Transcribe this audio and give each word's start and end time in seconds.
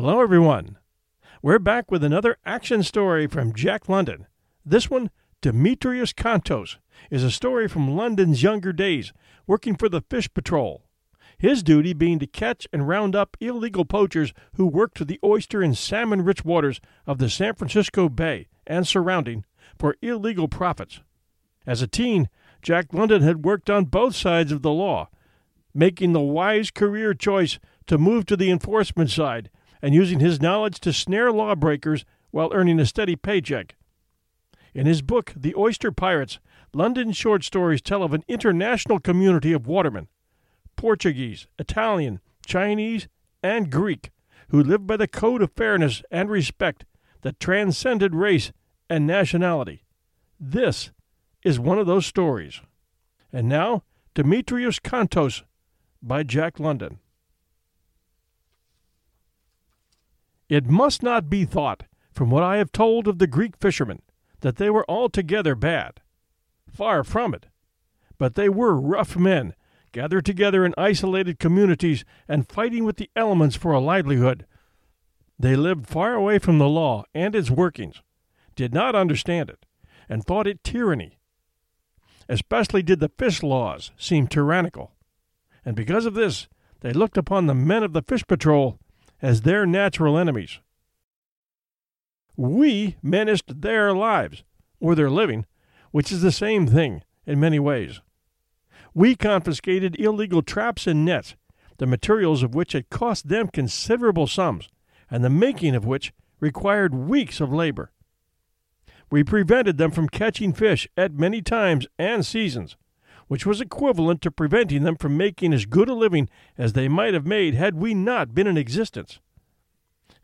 Hello, 0.00 0.20
everyone. 0.20 0.78
We're 1.42 1.58
back 1.58 1.90
with 1.90 2.04
another 2.04 2.36
action 2.46 2.84
story 2.84 3.26
from 3.26 3.52
Jack 3.52 3.88
London. 3.88 4.28
This 4.64 4.88
one, 4.88 5.10
Demetrius 5.40 6.12
Contos, 6.12 6.76
is 7.10 7.24
a 7.24 7.32
story 7.32 7.66
from 7.66 7.96
London's 7.96 8.40
younger 8.40 8.72
days, 8.72 9.12
working 9.48 9.74
for 9.74 9.88
the 9.88 10.02
Fish 10.02 10.32
Patrol. 10.32 10.84
His 11.36 11.64
duty 11.64 11.94
being 11.94 12.20
to 12.20 12.28
catch 12.28 12.68
and 12.72 12.86
round 12.86 13.16
up 13.16 13.36
illegal 13.40 13.84
poachers 13.84 14.32
who 14.54 14.68
worked 14.68 15.04
the 15.04 15.18
oyster 15.24 15.62
and 15.62 15.76
salmon 15.76 16.22
rich 16.22 16.44
waters 16.44 16.80
of 17.04 17.18
the 17.18 17.28
San 17.28 17.56
Francisco 17.56 18.08
Bay 18.08 18.46
and 18.68 18.86
surrounding 18.86 19.44
for 19.80 19.96
illegal 20.00 20.46
profits. 20.46 21.00
As 21.66 21.82
a 21.82 21.88
teen, 21.88 22.28
Jack 22.62 22.94
London 22.94 23.22
had 23.22 23.44
worked 23.44 23.68
on 23.68 23.86
both 23.86 24.14
sides 24.14 24.52
of 24.52 24.62
the 24.62 24.70
law, 24.70 25.08
making 25.74 26.12
the 26.12 26.20
wise 26.20 26.70
career 26.70 27.14
choice 27.14 27.58
to 27.88 27.98
move 27.98 28.26
to 28.26 28.36
the 28.36 28.52
enforcement 28.52 29.10
side 29.10 29.50
and 29.80 29.94
using 29.94 30.20
his 30.20 30.40
knowledge 30.40 30.80
to 30.80 30.92
snare 30.92 31.32
lawbreakers 31.32 32.04
while 32.30 32.50
earning 32.52 32.78
a 32.78 32.86
steady 32.86 33.16
paycheck. 33.16 33.76
In 34.74 34.86
his 34.86 35.02
book, 35.02 35.32
The 35.36 35.54
Oyster 35.54 35.92
Pirates, 35.92 36.38
London's 36.74 37.16
short 37.16 37.44
stories 37.44 37.80
tell 37.80 38.02
of 38.02 38.12
an 38.12 38.24
international 38.28 39.00
community 39.00 39.52
of 39.52 39.66
watermen 39.66 40.08
Portuguese, 40.76 41.46
Italian, 41.58 42.20
Chinese, 42.46 43.08
and 43.42 43.70
Greek 43.70 44.10
who 44.50 44.62
lived 44.62 44.86
by 44.86 44.96
the 44.96 45.08
code 45.08 45.42
of 45.42 45.52
fairness 45.52 46.02
and 46.10 46.30
respect 46.30 46.84
that 47.22 47.40
transcended 47.40 48.14
race 48.14 48.52
and 48.88 49.06
nationality. 49.06 49.84
This 50.40 50.90
is 51.42 51.60
one 51.60 51.78
of 51.78 51.86
those 51.86 52.06
stories. 52.06 52.60
And 53.32 53.48
now, 53.48 53.84
Demetrius 54.14 54.78
Contos 54.78 55.42
by 56.02 56.22
Jack 56.22 56.58
London. 56.58 56.98
It 60.48 60.66
must 60.66 61.02
not 61.02 61.28
be 61.28 61.44
thought, 61.44 61.84
from 62.12 62.30
what 62.30 62.42
I 62.42 62.56
have 62.56 62.72
told 62.72 63.06
of 63.06 63.18
the 63.18 63.26
Greek 63.26 63.56
fishermen, 63.56 64.02
that 64.40 64.56
they 64.56 64.70
were 64.70 64.88
altogether 64.90 65.54
bad. 65.54 66.00
Far 66.70 67.04
from 67.04 67.34
it. 67.34 67.46
But 68.18 68.34
they 68.34 68.48
were 68.48 68.80
rough 68.80 69.16
men, 69.16 69.54
gathered 69.92 70.24
together 70.24 70.64
in 70.64 70.74
isolated 70.78 71.38
communities 71.38 72.04
and 72.26 72.48
fighting 72.48 72.84
with 72.84 72.96
the 72.96 73.10
elements 73.14 73.56
for 73.56 73.72
a 73.72 73.80
livelihood. 73.80 74.46
They 75.38 75.54
lived 75.54 75.86
far 75.86 76.14
away 76.14 76.38
from 76.38 76.58
the 76.58 76.68
law 76.68 77.04
and 77.14 77.34
its 77.34 77.50
workings, 77.50 78.02
did 78.56 78.74
not 78.74 78.94
understand 78.94 79.50
it, 79.50 79.66
and 80.08 80.24
thought 80.24 80.46
it 80.46 80.64
tyranny. 80.64 81.18
Especially 82.28 82.82
did 82.82 83.00
the 83.00 83.10
fish 83.16 83.42
laws 83.42 83.92
seem 83.96 84.26
tyrannical, 84.26 84.92
and 85.64 85.76
because 85.76 86.06
of 86.06 86.14
this, 86.14 86.48
they 86.80 86.92
looked 86.92 87.16
upon 87.16 87.46
the 87.46 87.54
men 87.54 87.82
of 87.82 87.92
the 87.92 88.02
fish 88.02 88.26
patrol 88.26 88.78
as 89.20 89.42
their 89.42 89.66
natural 89.66 90.16
enemies. 90.16 90.60
We 92.36 92.96
menaced 93.02 93.60
their 93.62 93.92
lives, 93.92 94.44
or 94.80 94.94
their 94.94 95.10
living, 95.10 95.46
which 95.90 96.12
is 96.12 96.22
the 96.22 96.32
same 96.32 96.66
thing 96.66 97.02
in 97.26 97.40
many 97.40 97.58
ways. 97.58 98.00
We 98.94 99.16
confiscated 99.16 99.98
illegal 99.98 100.42
traps 100.42 100.86
and 100.86 101.04
nets, 101.04 101.34
the 101.78 101.86
materials 101.86 102.42
of 102.42 102.54
which 102.54 102.72
had 102.72 102.90
cost 102.90 103.28
them 103.28 103.48
considerable 103.48 104.26
sums, 104.26 104.68
and 105.10 105.24
the 105.24 105.30
making 105.30 105.74
of 105.74 105.84
which 105.84 106.12
required 106.40 106.94
weeks 106.94 107.40
of 107.40 107.52
labor. 107.52 107.90
We 109.10 109.24
prevented 109.24 109.78
them 109.78 109.90
from 109.90 110.08
catching 110.08 110.52
fish 110.52 110.86
at 110.96 111.12
many 111.12 111.40
times 111.40 111.86
and 111.98 112.24
seasons, 112.24 112.76
which 113.28 113.46
was 113.46 113.60
equivalent 113.60 114.20
to 114.22 114.30
preventing 114.30 114.82
them 114.82 114.96
from 114.96 115.16
making 115.16 115.52
as 115.52 115.66
good 115.66 115.88
a 115.88 115.94
living 115.94 116.28
as 116.56 116.72
they 116.72 116.88
might 116.88 117.14
have 117.14 117.26
made 117.26 117.54
had 117.54 117.74
we 117.74 117.94
not 117.94 118.34
been 118.34 118.46
in 118.46 118.56
existence. 118.56 119.20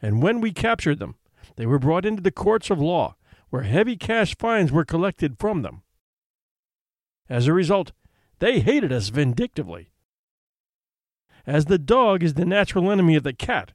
And 0.02 0.22
when 0.22 0.40
we 0.40 0.52
captured 0.52 0.98
them, 0.98 1.14
they 1.56 1.66
were 1.66 1.78
brought 1.78 2.04
into 2.04 2.22
the 2.22 2.32
courts 2.32 2.70
of 2.70 2.80
law, 2.80 3.16
where 3.50 3.62
heavy 3.62 3.96
cash 3.96 4.36
fines 4.36 4.72
were 4.72 4.84
collected 4.84 5.36
from 5.38 5.62
them. 5.62 5.82
As 7.28 7.46
a 7.46 7.52
result, 7.52 7.92
they 8.40 8.60
hated 8.60 8.92
us 8.92 9.08
vindictively. 9.08 9.90
As 11.46 11.66
the 11.66 11.78
dog 11.78 12.22
is 12.22 12.34
the 12.34 12.44
natural 12.44 12.90
enemy 12.90 13.16
of 13.16 13.22
the 13.22 13.32
cat, 13.32 13.72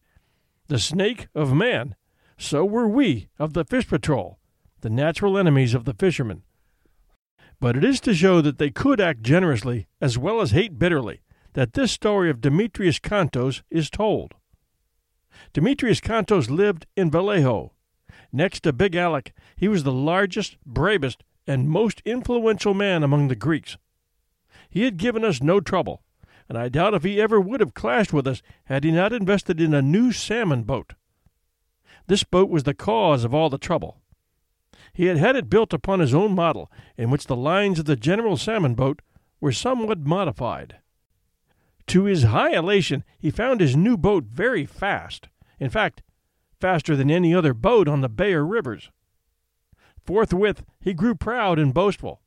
the 0.68 0.80
snake 0.80 1.28
of 1.34 1.54
man, 1.54 1.96
so 2.38 2.66
were 2.66 2.88
we 2.88 3.30
of 3.38 3.54
the 3.54 3.66
fish 3.66 3.88
patrol, 3.88 4.40
the 4.82 4.90
natural 4.90 5.38
enemies 5.38 5.74
of 5.74 5.86
the 5.86 5.94
fishermen. 5.94 6.44
But 7.60 7.76
it 7.76 7.84
is 7.84 8.00
to 8.02 8.14
show 8.14 8.42
that 8.42 8.58
they 8.58 8.70
could 8.70 9.02
act 9.02 9.22
generously 9.22 9.88
as 10.00 10.18
well 10.18 10.40
as 10.40 10.52
hate 10.52 10.80
bitterly 10.80 11.22
that 11.54 11.74
this 11.74 11.92
story 11.92 12.30
of 12.30 12.42
Demetrius 12.42 13.00
Contos 13.00 13.64
is 13.70 13.90
told. 13.90 14.34
Demetrius 15.54 16.00
Contos 16.00 16.50
lived 16.50 16.86
in 16.96 17.12
Vallejo. 17.12 17.74
Next 18.32 18.62
to 18.62 18.74
Big 18.74 18.96
Alec, 18.96 19.34
he 19.56 19.68
was 19.68 19.84
the 19.84 19.92
largest, 19.92 20.58
bravest, 20.66 21.24
and 21.48 21.70
most 21.70 22.02
influential 22.06 22.74
man 22.74 23.04
among 23.04 23.28
the 23.28 23.36
Greeks. 23.36 23.78
He 24.70 24.84
had 24.84 24.98
given 24.98 25.26
us 25.26 25.42
no 25.42 25.60
trouble, 25.60 26.04
and 26.48 26.58
I 26.58 26.70
doubt 26.70 26.94
if 26.94 27.04
he 27.04 27.20
ever 27.20 27.42
would 27.42 27.60
have 27.60 27.74
clashed 27.74 28.14
with 28.14 28.28
us 28.28 28.42
had 28.66 28.84
he 28.84 28.92
not 28.92 29.12
invested 29.12 29.60
in 29.60 29.74
a 29.74 29.82
new 29.82 30.12
salmon 30.12 30.64
boat. 30.64 30.94
This 32.08 32.24
boat 32.24 32.50
was 32.50 32.64
the 32.64 32.74
cause 32.74 33.24
of 33.24 33.34
all 33.34 33.50
the 33.50 33.58
trouble. 33.58 33.98
He 34.94 35.06
had 35.06 35.18
had 35.18 35.36
it 35.36 35.50
built 35.50 35.74
upon 35.74 36.00
his 36.00 36.14
own 36.14 36.34
model, 36.36 36.72
in 36.98 37.10
which 37.10 37.28
the 37.28 37.36
lines 37.36 37.80
of 37.80 37.86
the 37.86 37.96
general 37.96 38.38
salmon 38.38 38.76
boat 38.76 39.02
were 39.40 39.52
somewhat 39.52 40.00
modified. 40.00 40.78
To 41.88 42.04
his 42.04 42.24
high 42.24 42.56
elation, 42.56 43.04
he 43.18 43.32
found 43.32 43.62
his 43.62 43.76
new 43.76 43.98
boat 43.98 44.26
very 44.26 44.66
fast. 44.66 45.30
In 45.60 45.70
fact, 45.70 46.04
faster 46.60 46.96
than 46.96 47.10
any 47.10 47.34
other 47.34 47.54
boat 47.54 47.88
on 47.88 48.02
the 48.02 48.10
bay 48.10 48.34
or 48.34 48.46
rivers. 48.46 48.92
Forthwith, 50.06 50.64
he 50.80 50.94
grew 50.94 51.16
proud 51.16 51.60
and 51.60 51.74
boastful, 51.74 52.22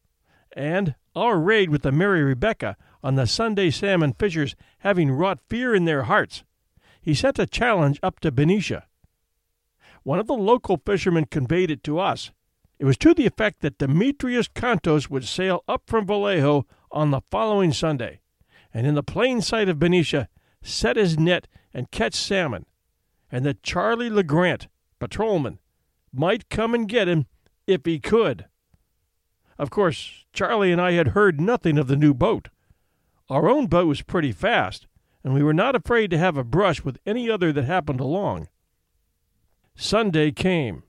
and 0.56 0.94
our 1.14 1.38
raid 1.38 1.70
with 1.70 1.82
the 1.82 1.92
Mary 1.92 2.22
Rebecca 2.22 2.76
on 3.02 3.16
the 3.16 3.26
Sunday 3.26 3.70
salmon 3.70 4.14
fishers 4.18 4.54
having 4.78 5.10
wrought 5.10 5.40
fear 5.48 5.74
in 5.74 5.84
their 5.84 6.04
hearts, 6.04 6.44
he 7.00 7.14
sent 7.14 7.38
a 7.38 7.46
challenge 7.46 7.98
up 8.02 8.20
to 8.20 8.30
Benicia. 8.30 8.86
One 10.04 10.18
of 10.18 10.26
the 10.26 10.34
local 10.34 10.80
fishermen 10.84 11.26
conveyed 11.26 11.70
it 11.70 11.84
to 11.84 11.98
us, 11.98 12.30
it 12.82 12.84
was 12.84 12.98
to 12.98 13.14
the 13.14 13.26
effect 13.26 13.60
that 13.60 13.78
Demetrius 13.78 14.48
Contos 14.48 15.08
would 15.08 15.22
sail 15.22 15.62
up 15.68 15.84
from 15.86 16.04
Vallejo 16.04 16.66
on 16.90 17.12
the 17.12 17.20
following 17.30 17.72
Sunday, 17.72 18.18
and 18.74 18.88
in 18.88 18.96
the 18.96 19.04
plain 19.04 19.40
sight 19.40 19.68
of 19.68 19.78
Benicia 19.78 20.28
set 20.62 20.96
his 20.96 21.16
net 21.16 21.46
and 21.72 21.92
catch 21.92 22.14
salmon, 22.14 22.66
and 23.30 23.46
that 23.46 23.62
Charlie 23.62 24.10
LeGrant, 24.10 24.66
patrolman, 24.98 25.60
might 26.12 26.48
come 26.48 26.74
and 26.74 26.88
get 26.88 27.06
him 27.06 27.26
if 27.68 27.84
he 27.84 28.00
could. 28.00 28.46
Of 29.60 29.70
course, 29.70 30.24
Charlie 30.32 30.72
and 30.72 30.80
I 30.80 30.94
had 30.94 31.08
heard 31.08 31.40
nothing 31.40 31.78
of 31.78 31.86
the 31.86 31.94
new 31.94 32.12
boat. 32.12 32.48
Our 33.30 33.48
own 33.48 33.68
boat 33.68 33.86
was 33.86 34.02
pretty 34.02 34.32
fast, 34.32 34.88
and 35.22 35.32
we 35.32 35.44
were 35.44 35.54
not 35.54 35.76
afraid 35.76 36.10
to 36.10 36.18
have 36.18 36.36
a 36.36 36.42
brush 36.42 36.82
with 36.82 36.98
any 37.06 37.30
other 37.30 37.52
that 37.52 37.62
happened 37.62 38.00
along. 38.00 38.48
Sunday 39.76 40.32
came. 40.32 40.82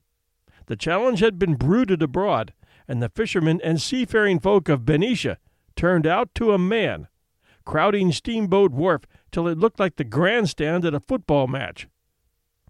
The 0.68 0.76
challenge 0.76 1.20
had 1.20 1.38
been 1.38 1.56
bruited 1.56 2.02
abroad, 2.02 2.54
and 2.88 3.02
the 3.02 3.10
fishermen 3.10 3.60
and 3.64 3.82
seafaring 3.82 4.40
folk 4.40 4.70
of 4.70 4.86
Benicia 4.86 5.38
turned 5.76 6.08
out 6.08 6.34
to 6.36 6.52
a 6.52 6.58
man, 6.58 7.08
crowding 7.66 8.12
Steamboat 8.12 8.72
Wharf 8.72 9.04
till 9.32 9.48
it 9.48 9.58
looked 9.58 9.80
like 9.80 9.96
the 9.96 10.04
grandstand 10.04 10.86
at 10.86 10.94
a 10.94 11.00
football 11.00 11.48
match. 11.48 11.88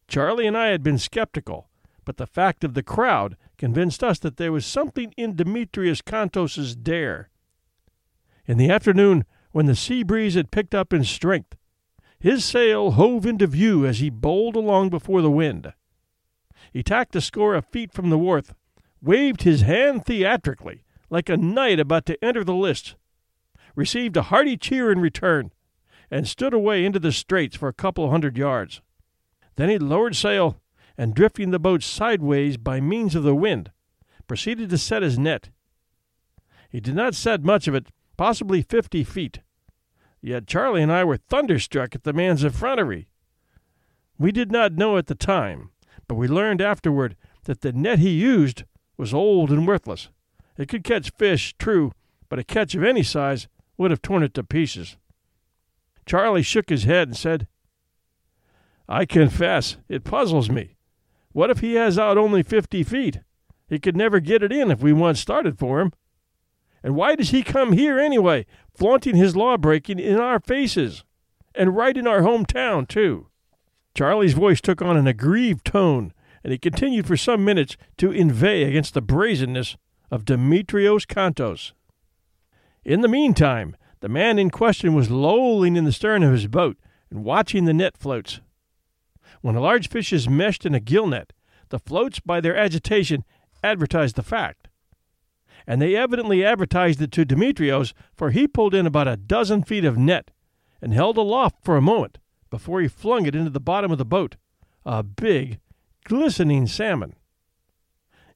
Charlie 0.07 0.47
and 0.47 0.57
I 0.57 0.67
had 0.67 0.83
been 0.83 0.97
skeptical, 0.97 1.69
but 2.05 2.17
the 2.17 2.27
fact 2.27 2.63
of 2.63 2.73
the 2.73 2.83
crowd 2.83 3.37
convinced 3.57 4.03
us 4.03 4.19
that 4.19 4.37
there 4.37 4.51
was 4.51 4.65
something 4.65 5.13
in 5.17 5.35
Demetrius 5.35 6.01
Contos's 6.01 6.75
dare. 6.75 7.29
In 8.45 8.57
the 8.57 8.69
afternoon, 8.69 9.25
when 9.51 9.67
the 9.67 9.75
sea 9.75 10.03
breeze 10.03 10.35
had 10.35 10.51
picked 10.51 10.75
up 10.75 10.91
in 10.91 11.03
strength, 11.03 11.55
his 12.19 12.43
sail 12.43 12.91
hove 12.91 13.25
into 13.25 13.47
view 13.47 13.85
as 13.85 13.99
he 13.99 14.09
bowled 14.09 14.55
along 14.55 14.89
before 14.89 15.21
the 15.21 15.31
wind. 15.31 15.73
He 16.73 16.81
tacked 16.81 17.15
a 17.15 17.21
score 17.21 17.53
of 17.53 17.67
feet 17.67 17.93
from 17.93 18.09
the 18.09 18.17
wharf, 18.17 18.55
waved 18.99 19.43
his 19.43 19.61
hand 19.61 20.05
theatrically, 20.05 20.83
like 21.11 21.29
a 21.29 21.37
knight 21.37 21.79
about 21.79 22.07
to 22.07 22.21
enter 22.25 22.43
the 22.43 22.55
lists, 22.55 22.95
received 23.75 24.17
a 24.17 24.23
hearty 24.23 24.57
cheer 24.57 24.91
in 24.91 24.99
return, 24.99 25.51
and 26.09 26.27
stood 26.27 26.51
away 26.51 26.83
into 26.83 26.99
the 26.99 27.11
straits 27.11 27.55
for 27.55 27.67
a 27.67 27.73
couple 27.73 28.09
hundred 28.09 28.39
yards. 28.39 28.81
Then 29.55 29.69
he 29.69 29.77
lowered 29.77 30.15
sail, 30.15 30.57
and 30.97 31.13
drifting 31.13 31.51
the 31.51 31.59
boat 31.59 31.83
sideways 31.83 32.57
by 32.57 32.81
means 32.81 33.13
of 33.13 33.21
the 33.21 33.35
wind, 33.35 33.71
proceeded 34.27 34.71
to 34.71 34.77
set 34.79 35.03
his 35.03 35.19
net. 35.19 35.49
He 36.71 36.79
did 36.79 36.95
not 36.95 37.13
set 37.13 37.43
much 37.43 37.67
of 37.67 37.75
it, 37.75 37.89
possibly 38.17 38.63
fifty 38.63 39.03
feet. 39.03 39.41
Yet 40.21 40.47
Charlie 40.47 40.81
and 40.81 40.91
I 40.91 41.03
were 41.03 41.17
thunderstruck 41.17 41.93
at 41.93 42.03
the 42.03 42.13
man's 42.13 42.43
effrontery. 42.43 43.09
We 44.17 44.31
did 44.31 44.51
not 44.51 44.73
know 44.73 44.97
at 44.97 45.05
the 45.05 45.15
time 45.15 45.69
we 46.13 46.27
learned 46.27 46.61
afterward 46.61 47.15
that 47.43 47.61
the 47.61 47.73
net 47.73 47.99
he 47.99 48.09
used 48.09 48.63
was 48.97 49.13
old 49.13 49.49
and 49.51 49.67
worthless. 49.67 50.09
It 50.57 50.69
could 50.69 50.83
catch 50.83 51.11
fish, 51.11 51.55
true, 51.57 51.91
but 52.29 52.39
a 52.39 52.43
catch 52.43 52.75
of 52.75 52.83
any 52.83 53.03
size 53.03 53.47
would 53.77 53.91
have 53.91 54.01
torn 54.01 54.23
it 54.23 54.33
to 54.35 54.43
pieces. 54.43 54.97
Charlie 56.05 56.43
shook 56.43 56.69
his 56.69 56.83
head 56.83 57.07
and 57.07 57.17
said, 57.17 57.47
I 58.87 59.05
confess, 59.05 59.77
it 59.87 60.03
puzzles 60.03 60.49
me. 60.49 60.75
What 61.31 61.49
if 61.49 61.59
he 61.59 61.75
has 61.75 61.97
out 61.97 62.17
only 62.17 62.43
fifty 62.43 62.83
feet? 62.83 63.21
He 63.67 63.79
could 63.79 63.95
never 63.95 64.19
get 64.19 64.43
it 64.43 64.51
in 64.51 64.69
if 64.69 64.81
we 64.81 64.93
once 64.93 65.19
started 65.19 65.57
for 65.57 65.79
him. 65.79 65.93
And 66.83 66.95
why 66.95 67.15
does 67.15 67.29
he 67.29 67.43
come 67.43 67.71
here 67.71 67.97
anyway, 67.97 68.45
flaunting 68.75 69.15
his 69.15 69.35
law 69.35 69.57
breaking 69.57 69.99
in 69.99 70.19
our 70.19 70.39
faces? 70.39 71.03
And 71.55 71.75
right 71.75 71.95
in 71.95 72.05
our 72.05 72.21
hometown, 72.21 72.87
too. 72.87 73.27
Charlie's 73.95 74.33
voice 74.33 74.59
took 74.59 74.81
on 74.81 74.97
an 74.97 75.05
aggrieved 75.05 75.65
tone, 75.65 76.13
and 76.43 76.51
he 76.51 76.57
continued 76.57 77.05
for 77.05 77.15
some 77.15 77.45
minutes 77.45 77.77
to 77.97 78.11
inveigh 78.11 78.63
against 78.63 78.95
the 78.95 79.01
brazenness 79.01 79.77
of 80.09 80.25
Demetrios 80.25 81.05
Contos. 81.05 81.73
In 82.83 83.01
the 83.01 83.07
meantime, 83.07 83.75
the 84.01 84.09
man 84.09 84.39
in 84.39 84.49
question 84.49 84.93
was 84.93 85.11
lolling 85.11 85.75
in 85.75 85.85
the 85.85 85.91
stern 85.91 86.23
of 86.23 86.31
his 86.31 86.47
boat 86.47 86.77
and 87.09 87.23
watching 87.23 87.65
the 87.65 87.73
net 87.73 87.95
floats. 87.95 88.41
When 89.41 89.55
a 89.55 89.61
large 89.61 89.89
fish 89.89 90.11
is 90.11 90.27
meshed 90.27 90.65
in 90.65 90.73
a 90.73 90.79
gill 90.79 91.07
net, 91.07 91.31
the 91.69 91.79
floats, 91.79 92.19
by 92.19 92.41
their 92.41 92.57
agitation, 92.57 93.23
advertise 93.63 94.13
the 94.13 94.23
fact. 94.23 94.67
And 95.65 95.81
they 95.81 95.95
evidently 95.95 96.43
advertised 96.43 97.01
it 97.01 97.11
to 97.13 97.25
Demetrios, 97.25 97.93
for 98.13 98.31
he 98.31 98.47
pulled 98.47 98.73
in 98.73 98.85
about 98.85 99.07
a 99.07 99.17
dozen 99.17 99.63
feet 99.63 99.85
of 99.85 99.97
net 99.97 100.31
and 100.81 100.93
held 100.93 101.15
aloft 101.17 101.63
for 101.63 101.77
a 101.77 101.81
moment 101.81 102.17
before 102.53 102.81
he 102.81 102.87
flung 102.87 103.25
it 103.25 103.33
into 103.33 103.49
the 103.49 103.59
bottom 103.59 103.91
of 103.91 103.97
the 103.97 104.05
boat 104.05 104.35
a 104.85 105.01
big, 105.01 105.59
glistening 106.05 106.67
salmon. 106.67 107.15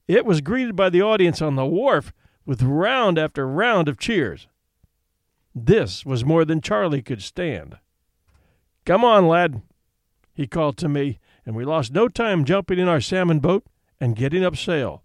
It 0.08 0.26
was 0.26 0.42
greeted 0.42 0.76
by 0.76 0.90
the 0.90 1.04
audience 1.04 1.40
on 1.40 1.56
the 1.56 1.68
wharf 1.68 2.12
with 2.44 2.64
round 2.64 3.20
after 3.20 3.48
round 3.48 3.88
of 3.88 4.00
cheers. 4.00 4.48
This 5.54 6.04
was 6.04 6.26
more 6.26 6.46
than 6.46 6.62
Charlie 6.62 7.04
could 7.04 7.22
stand. 7.22 7.78
Come 8.88 9.04
on, 9.04 9.28
lad, 9.28 9.62
he 10.34 10.48
called 10.48 10.78
to 10.78 10.90
me, 10.90 11.20
and 11.46 11.56
we 11.56 11.64
lost 11.64 11.94
no 11.94 12.08
time 12.08 12.44
jumping 12.44 12.80
in 12.80 12.88
our 12.88 13.02
salmon 13.02 13.38
boat 13.38 13.68
and 14.00 14.16
getting 14.16 14.44
up 14.44 14.58
sail. 14.58 15.04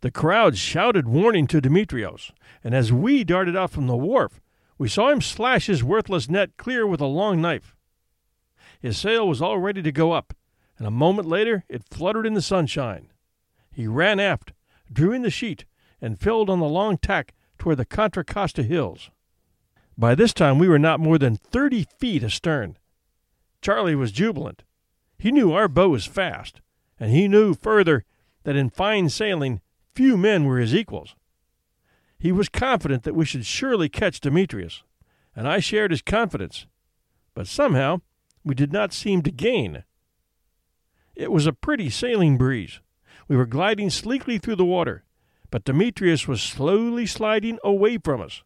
The 0.00 0.10
crowd 0.10 0.58
shouted 0.58 1.06
warning 1.06 1.46
to 1.46 1.60
Demetrios, 1.60 2.32
and 2.64 2.74
as 2.74 2.92
we 2.92 3.22
darted 3.22 3.54
out 3.54 3.70
from 3.70 3.86
the 3.86 3.96
wharf, 3.96 4.40
we 4.78 4.88
saw 4.88 5.10
him 5.10 5.20
slash 5.20 5.66
his 5.66 5.84
worthless 5.84 6.28
net 6.28 6.56
clear 6.56 6.84
with 6.88 7.00
a 7.00 7.06
long 7.06 7.40
knife. 7.40 7.76
His 8.82 8.98
sail 8.98 9.28
was 9.28 9.40
all 9.40 9.58
ready 9.58 9.80
to 9.80 9.92
go 9.92 10.10
up, 10.10 10.34
and 10.76 10.88
a 10.88 10.90
moment 10.90 11.28
later 11.28 11.64
it 11.68 11.84
fluttered 11.88 12.26
in 12.26 12.34
the 12.34 12.42
sunshine. 12.42 13.12
He 13.70 13.86
ran 13.86 14.18
aft, 14.18 14.52
drew 14.92 15.12
in 15.12 15.22
the 15.22 15.30
sheet, 15.30 15.64
and 16.00 16.18
filled 16.18 16.50
on 16.50 16.58
the 16.58 16.68
long 16.68 16.98
tack 16.98 17.32
toward 17.58 17.76
the 17.76 17.84
Contra 17.84 18.24
Costa 18.24 18.64
Hills. 18.64 19.10
By 19.96 20.16
this 20.16 20.34
time 20.34 20.58
we 20.58 20.68
were 20.68 20.80
not 20.80 20.98
more 20.98 21.16
than 21.16 21.36
thirty 21.36 21.86
feet 22.00 22.24
astern, 22.24 22.76
Charlie 23.60 23.94
was 23.94 24.10
jubilant. 24.10 24.64
He 25.16 25.30
knew 25.30 25.52
our 25.52 25.68
boat 25.68 25.90
was 25.90 26.04
fast, 26.04 26.60
and 26.98 27.12
he 27.12 27.28
knew 27.28 27.54
further 27.54 28.04
that 28.42 28.56
in 28.56 28.68
fine 28.68 29.08
sailing 29.08 29.60
few 29.94 30.16
men 30.16 30.44
were 30.44 30.58
his 30.58 30.74
equals. 30.74 31.14
He 32.18 32.32
was 32.32 32.48
confident 32.48 33.04
that 33.04 33.14
we 33.14 33.24
should 33.24 33.46
surely 33.46 33.88
catch 33.88 34.20
Demetrius, 34.20 34.82
and 35.36 35.46
I 35.46 35.60
shared 35.60 35.92
his 35.92 36.02
confidence. 36.02 36.66
But 37.34 37.46
somehow 37.46 38.00
we 38.44 38.54
did 38.54 38.72
not 38.72 38.92
seem 38.92 39.22
to 39.22 39.30
gain. 39.30 39.84
It 41.14 41.30
was 41.30 41.46
a 41.46 41.52
pretty 41.52 41.90
sailing 41.90 42.38
breeze. 42.38 42.80
We 43.28 43.36
were 43.36 43.46
gliding 43.46 43.90
sleekly 43.90 44.38
through 44.38 44.56
the 44.56 44.64
water, 44.64 45.04
but 45.50 45.64
Demetrius 45.64 46.26
was 46.26 46.42
slowly 46.42 47.06
sliding 47.06 47.58
away 47.62 47.98
from 47.98 48.20
us. 48.20 48.42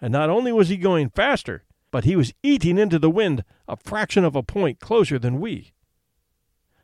And 0.00 0.12
not 0.12 0.30
only 0.30 0.52
was 0.52 0.68
he 0.68 0.76
going 0.76 1.10
faster, 1.10 1.64
but 1.90 2.04
he 2.04 2.16
was 2.16 2.32
eating 2.42 2.78
into 2.78 2.98
the 2.98 3.10
wind 3.10 3.44
a 3.68 3.76
fraction 3.76 4.24
of 4.24 4.34
a 4.34 4.42
point 4.42 4.80
closer 4.80 5.18
than 5.18 5.40
we. 5.40 5.72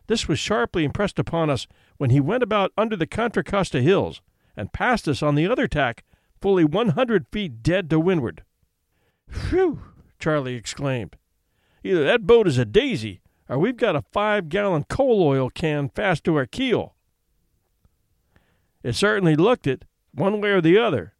This 0.07 0.29
was 0.29 0.39
sharply 0.39 0.85
impressed 0.85 1.19
upon 1.19 1.51
us 1.51 1.67
when 1.97 2.11
he 2.11 2.21
went 2.21 2.43
about 2.43 2.73
under 2.77 2.95
the 2.95 3.07
Contra 3.07 3.43
Costa 3.43 3.81
Hills 3.81 4.21
and 4.57 4.73
passed 4.73 5.09
us 5.09 5.23
on 5.23 5.35
the 5.35 5.49
other 5.49 5.67
tack 5.67 6.05
fully 6.41 6.65
one 6.65 6.91
hundred 6.91 7.27
feet 7.33 7.63
dead 7.63 7.91
to 7.91 7.99
windward. 7.99 8.45
Phew! 9.29 9.81
Charlie 10.19 10.55
exclaimed. 10.55 11.17
Either 11.87 12.03
that 12.03 12.27
boat 12.27 12.49
is 12.49 12.59
a 12.59 12.65
daisy, 12.65 13.21
or 13.49 13.61
we've 13.61 13.77
got 13.77 13.95
a 13.95 14.03
five 14.11 14.49
gallon 14.49 14.83
coal 14.89 15.23
oil 15.23 15.49
can 15.49 15.89
fast 15.89 16.25
to 16.25 16.35
our 16.35 16.45
keel. 16.45 16.97
It 18.83 18.95
certainly 18.95 19.37
looked 19.37 19.69
it, 19.69 19.85
one 20.13 20.41
way 20.41 20.51
or 20.51 20.61
the 20.61 20.79
other, 20.79 21.15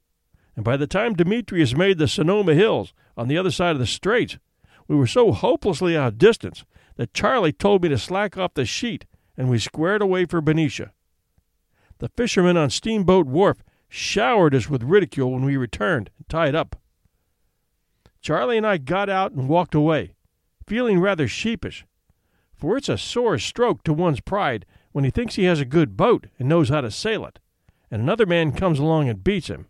and 0.57 0.65
by 0.65 0.77
the 0.77 0.89
time 0.89 1.15
Demetrius 1.15 1.77
made 1.77 1.99
the 1.99 2.09
Sonoma 2.09 2.55
Hills 2.55 2.93
on 3.17 3.29
the 3.29 3.39
other 3.39 3.53
side 3.53 3.77
of 3.77 3.79
the 3.79 3.87
straits, 3.87 4.39
we 4.89 4.97
were 4.97 5.07
so 5.07 5.31
hopelessly 5.31 5.97
outdistanced 5.97 6.65
that 6.97 7.15
Charlie 7.15 7.53
told 7.53 7.85
me 7.85 7.89
to 7.91 7.99
slack 7.99 8.37
off 8.37 8.55
the 8.55 8.65
sheet, 8.65 9.05
and 9.37 9.49
we 9.49 9.61
squared 9.61 10.03
away 10.03 10.25
for 10.25 10.41
Benicia. 10.41 10.93
The 11.99 12.09
fishermen 12.09 12.57
on 12.57 12.71
Steamboat 12.71 13.27
Wharf 13.27 13.63
showered 13.89 14.53
us 14.53 14.69
with 14.69 14.83
ridicule 14.83 15.31
when 15.31 15.45
we 15.45 15.57
returned 15.57 16.11
and 16.19 16.29
tied 16.29 16.57
up. 16.57 16.75
Charlie 18.21 18.57
and 18.57 18.67
I 18.67 18.79
got 18.79 19.09
out 19.09 19.31
and 19.31 19.49
walked 19.49 19.75
away, 19.75 20.16
feeling 20.67 20.99
rather 20.99 21.29
sheepish, 21.29 21.87
for 22.55 22.77
it's 22.77 22.89
a 22.89 22.99
sore 22.99 23.39
stroke 23.39 23.83
to 23.85 23.93
one's 23.93 24.21
pride 24.21 24.67
when 24.93 25.05
he 25.05 25.11
thinks 25.11 25.35
he 25.35 25.45
has 25.45 25.61
a 25.61 25.65
good 25.65 25.97
boat 25.97 26.27
and 26.39 26.49
knows 26.49 26.69
how 26.69 26.81
to 26.81 26.91
sail 26.91 27.25
it, 27.27 27.39
and 27.91 28.03
another 28.03 28.27
man 28.27 28.53
comes 28.53 28.79
along 28.79 29.09
and 29.09 29.23
beats 29.23 29.49
him. 29.49 29.67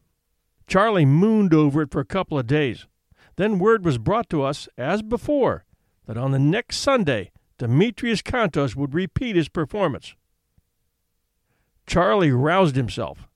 Charlie 0.66 1.04
mooned 1.04 1.52
over 1.52 1.82
it 1.82 1.90
for 1.90 2.00
a 2.00 2.04
couple 2.04 2.38
of 2.38 2.46
days. 2.46 2.86
Then 3.36 3.58
word 3.58 3.84
was 3.84 3.98
brought 3.98 4.30
to 4.30 4.42
us, 4.42 4.68
as 4.78 5.02
before, 5.02 5.64
that 6.06 6.16
on 6.16 6.30
the 6.30 6.38
next 6.38 6.78
Sunday 6.78 7.30
Demetrius 7.58 8.22
Contos 8.22 8.74
would 8.76 8.94
repeat 8.94 9.36
his 9.36 9.48
performance. 9.48 10.14
Charlie 11.86 12.32
roused 12.32 12.76
himself. 12.76 13.28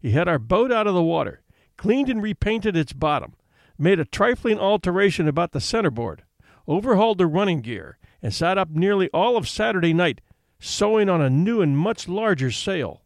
He 0.00 0.10
had 0.12 0.28
our 0.28 0.38
boat 0.38 0.70
out 0.70 0.86
of 0.86 0.94
the 0.94 1.02
water, 1.02 1.42
cleaned 1.76 2.08
and 2.08 2.22
repainted 2.22 2.76
its 2.76 2.92
bottom, 2.92 3.34
made 3.78 3.98
a 3.98 4.04
trifling 4.04 4.58
alteration 4.58 5.26
about 5.26 5.52
the 5.52 5.60
centerboard, 5.60 6.24
overhauled 6.68 7.18
the 7.18 7.26
running 7.26 7.60
gear, 7.60 7.98
and 8.22 8.34
sat 8.34 8.58
up 8.58 8.70
nearly 8.70 9.08
all 9.12 9.36
of 9.36 9.48
Saturday 9.48 9.92
night 9.92 10.20
sewing 10.58 11.08
on 11.08 11.20
a 11.20 11.30
new 11.30 11.60
and 11.60 11.76
much 11.76 12.08
larger 12.08 12.50
sail. 12.50 13.02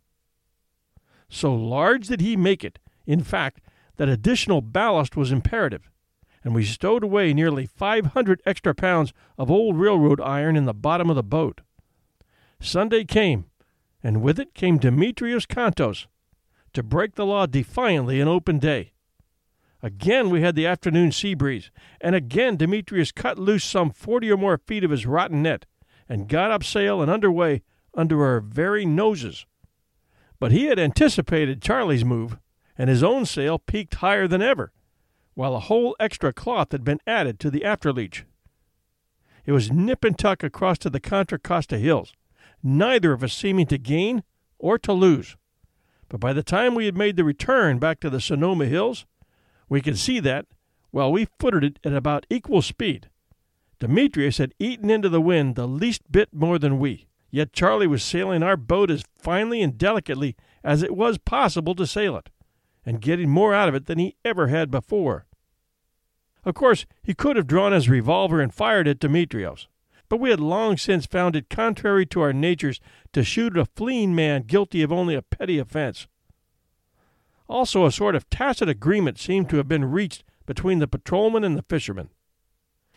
So 1.28 1.54
large 1.54 2.08
did 2.08 2.20
he 2.20 2.36
make 2.36 2.64
it 2.64 2.78
in 3.10 3.24
fact, 3.24 3.60
that 3.96 4.08
additional 4.08 4.60
ballast 4.60 5.16
was 5.16 5.32
imperative, 5.32 5.90
and 6.44 6.54
we 6.54 6.64
stowed 6.64 7.02
away 7.02 7.34
nearly 7.34 7.66
500 7.66 8.40
extra 8.46 8.72
pounds 8.72 9.12
of 9.36 9.50
old 9.50 9.76
railroad 9.76 10.20
iron 10.20 10.54
in 10.54 10.64
the 10.64 10.72
bottom 10.72 11.10
of 11.10 11.16
the 11.16 11.22
boat. 11.24 11.60
Sunday 12.60 13.04
came, 13.04 13.46
and 14.00 14.22
with 14.22 14.38
it 14.38 14.54
came 14.54 14.78
Demetrius 14.78 15.44
Contos 15.44 16.06
to 16.72 16.84
break 16.84 17.16
the 17.16 17.26
law 17.26 17.46
defiantly 17.46 18.20
in 18.20 18.28
open 18.28 18.60
day. 18.60 18.92
Again 19.82 20.30
we 20.30 20.42
had 20.42 20.54
the 20.54 20.66
afternoon 20.66 21.10
sea 21.12 21.34
breeze, 21.34 21.70
and 22.00 22.14
again 22.14 22.56
Demetrius 22.56 23.12
cut 23.12 23.38
loose 23.38 23.64
some 23.64 23.90
forty 23.90 24.30
or 24.30 24.36
more 24.36 24.58
feet 24.58 24.84
of 24.84 24.90
his 24.90 25.06
rotten 25.06 25.42
net, 25.42 25.66
and 26.08 26.28
got 26.28 26.50
up 26.50 26.62
sail 26.62 27.00
and 27.00 27.10
under 27.10 27.30
way 27.30 27.62
under 27.94 28.24
our 28.24 28.40
very 28.40 28.84
noses. 28.84 29.46
But 30.38 30.52
he 30.52 30.66
had 30.66 30.78
anticipated 30.78 31.62
Charlie's 31.62 32.04
move, 32.04 32.38
and 32.76 32.88
his 32.88 33.02
own 33.02 33.26
sail 33.26 33.58
peaked 33.58 33.96
higher 33.96 34.28
than 34.28 34.42
ever, 34.42 34.72
while 35.34 35.54
a 35.54 35.60
whole 35.60 35.96
extra 35.98 36.32
cloth 36.32 36.72
had 36.72 36.84
been 36.84 37.00
added 37.06 37.38
to 37.40 37.50
the 37.50 37.60
afterleach. 37.60 38.24
It 39.46 39.52
was 39.52 39.72
nip 39.72 40.04
and 40.04 40.18
tuck 40.18 40.42
across 40.42 40.78
to 40.78 40.90
the 40.90 41.00
Contra 41.00 41.38
Costa 41.38 41.78
Hills, 41.78 42.12
neither 42.62 43.12
of 43.12 43.24
us 43.24 43.32
seeming 43.32 43.66
to 43.66 43.78
gain 43.78 44.22
or 44.58 44.78
to 44.78 44.92
lose. 44.92 45.36
But 46.08 46.20
by 46.20 46.32
the 46.32 46.42
time 46.42 46.74
we 46.74 46.86
had 46.86 46.96
made 46.96 47.16
the 47.16 47.24
return 47.24 47.78
back 47.78 48.00
to 48.00 48.10
the 48.10 48.20
Sonoma 48.20 48.66
Hills, 48.66 49.06
we 49.70 49.80
could 49.80 49.96
see 49.96 50.20
that, 50.20 50.44
while 50.90 51.10
we 51.10 51.28
footed 51.38 51.64
it 51.64 51.78
at 51.82 51.94
about 51.94 52.26
equal 52.28 52.60
speed, 52.60 53.08
Demetrius 53.78 54.36
had 54.36 54.52
eaten 54.58 54.90
into 54.90 55.08
the 55.08 55.20
wind 55.20 55.54
the 55.54 55.66
least 55.66 56.12
bit 56.12 56.34
more 56.34 56.58
than 56.58 56.78
we. 56.78 57.06
Yet 57.30 57.52
Charlie 57.52 57.86
was 57.86 58.02
sailing 58.02 58.42
our 58.42 58.56
boat 58.56 58.90
as 58.90 59.04
finely 59.16 59.62
and 59.62 59.78
delicately 59.78 60.36
as 60.64 60.82
it 60.82 60.96
was 60.96 61.16
possible 61.16 61.74
to 61.76 61.86
sail 61.86 62.16
it 62.16 62.28
and 62.84 63.00
getting 63.00 63.30
more 63.30 63.54
out 63.54 63.68
of 63.68 63.74
it 63.74 63.86
than 63.86 63.98
he 63.98 64.16
ever 64.24 64.48
had 64.48 64.70
before. 64.70 65.26
Of 66.44 66.54
course, 66.54 66.86
he 67.02 67.14
could 67.14 67.36
have 67.36 67.46
drawn 67.46 67.72
his 67.72 67.88
revolver 67.88 68.40
and 68.40 68.52
fired 68.52 68.88
at 68.88 68.98
Demetrios, 68.98 69.68
but 70.08 70.18
we 70.18 70.30
had 70.30 70.40
long 70.40 70.76
since 70.76 71.06
found 71.06 71.36
it 71.36 71.48
contrary 71.48 72.04
to 72.06 72.20
our 72.20 72.32
natures 72.32 72.80
to 73.12 73.22
shoot 73.22 73.56
a 73.56 73.64
fleeing 73.64 74.14
man 74.14 74.42
guilty 74.42 74.82
of 74.82 74.90
only 74.90 75.14
a 75.14 75.22
petty 75.22 75.58
offense. 75.58 76.08
Also, 77.50 77.84
a 77.84 77.90
sort 77.90 78.14
of 78.14 78.30
tacit 78.30 78.68
agreement 78.68 79.18
seemed 79.18 79.50
to 79.50 79.56
have 79.56 79.66
been 79.66 79.84
reached 79.84 80.22
between 80.46 80.78
the 80.78 80.86
patrolman 80.86 81.42
and 81.42 81.58
the 81.58 81.64
fisherman. 81.68 82.08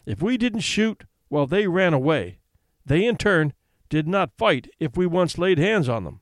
If 0.05 0.21
we 0.21 0.37
didn't 0.37 0.59
shoot 0.59 1.05
while 1.27 1.47
they 1.47 1.65
ran 1.65 1.91
away, 1.91 2.37
they 2.85 3.03
in 3.03 3.17
turn 3.17 3.53
did 3.89 4.07
not 4.07 4.37
fight 4.37 4.69
if 4.79 4.95
we 4.95 5.07
once 5.07 5.39
laid 5.39 5.57
hands 5.57 5.89
on 5.89 6.03
them. 6.03 6.21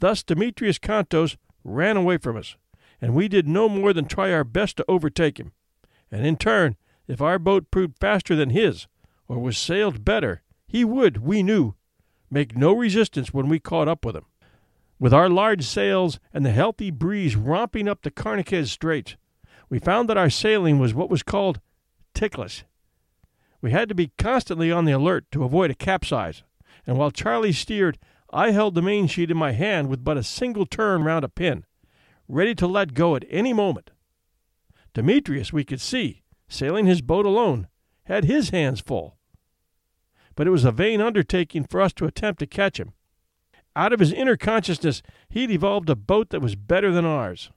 Thus 0.00 0.24
Demetrius 0.24 0.80
Contos 0.80 1.36
ran 1.62 1.96
away 1.96 2.18
from 2.18 2.36
us, 2.36 2.56
and 3.00 3.14
we 3.14 3.28
did 3.28 3.46
no 3.46 3.68
more 3.68 3.92
than 3.92 4.06
try 4.06 4.32
our 4.32 4.42
best 4.42 4.78
to 4.78 4.84
overtake 4.88 5.38
him. 5.38 5.52
And 6.10 6.26
in 6.26 6.36
turn, 6.36 6.76
if 7.06 7.22
our 7.22 7.38
boat 7.38 7.70
proved 7.70 8.00
faster 8.00 8.34
than 8.34 8.50
his, 8.50 8.88
or 9.28 9.38
was 9.38 9.56
sailed 9.56 10.04
better, 10.04 10.42
He 10.66 10.84
would, 10.84 11.18
we 11.18 11.44
knew, 11.44 11.74
make 12.30 12.56
no 12.56 12.72
resistance 12.72 13.32
when 13.32 13.48
we 13.48 13.60
caught 13.60 13.86
up 13.86 14.04
with 14.04 14.16
him. 14.16 14.24
With 15.02 15.12
our 15.12 15.28
large 15.28 15.64
sails 15.64 16.20
and 16.32 16.46
the 16.46 16.52
healthy 16.52 16.92
breeze 16.92 17.34
romping 17.34 17.88
up 17.88 18.02
the 18.02 18.10
Carquinez 18.12 18.70
Straits, 18.70 19.16
we 19.68 19.80
found 19.80 20.08
that 20.08 20.16
our 20.16 20.30
sailing 20.30 20.78
was 20.78 20.94
what 20.94 21.10
was 21.10 21.24
called 21.24 21.60
ticklish. 22.14 22.64
We 23.60 23.72
had 23.72 23.88
to 23.88 23.96
be 23.96 24.12
constantly 24.16 24.70
on 24.70 24.84
the 24.84 24.92
alert 24.92 25.28
to 25.32 25.42
avoid 25.42 25.72
a 25.72 25.74
capsize, 25.74 26.44
and 26.86 26.96
while 26.96 27.10
Charlie 27.10 27.50
steered, 27.50 27.98
I 28.32 28.52
held 28.52 28.76
the 28.76 28.80
main 28.80 29.08
sheet 29.08 29.32
in 29.32 29.36
my 29.36 29.50
hand 29.50 29.88
with 29.88 30.04
but 30.04 30.16
a 30.16 30.22
single 30.22 30.66
turn 30.66 31.02
round 31.02 31.24
a 31.24 31.28
pin, 31.28 31.64
ready 32.28 32.54
to 32.54 32.68
let 32.68 32.94
go 32.94 33.16
at 33.16 33.24
any 33.28 33.52
moment. 33.52 33.90
Demetrius, 34.94 35.52
we 35.52 35.64
could 35.64 35.80
see, 35.80 36.22
sailing 36.46 36.86
his 36.86 37.02
boat 37.02 37.26
alone, 37.26 37.66
had 38.04 38.26
his 38.26 38.50
hands 38.50 38.80
full. 38.80 39.16
But 40.36 40.46
it 40.46 40.50
was 40.50 40.64
a 40.64 40.70
vain 40.70 41.00
undertaking 41.00 41.64
for 41.64 41.80
us 41.80 41.92
to 41.94 42.06
attempt 42.06 42.38
to 42.38 42.46
catch 42.46 42.78
him. 42.78 42.92
Out 43.74 43.92
of 43.92 44.00
his 44.00 44.12
inner 44.12 44.36
consciousness, 44.36 45.02
he'd 45.28 45.50
evolved 45.50 45.88
a 45.88 45.96
boat 45.96 46.30
that 46.30 46.42
was 46.42 46.54
better 46.54 46.92
than 46.92 47.04
ours. 47.04 47.50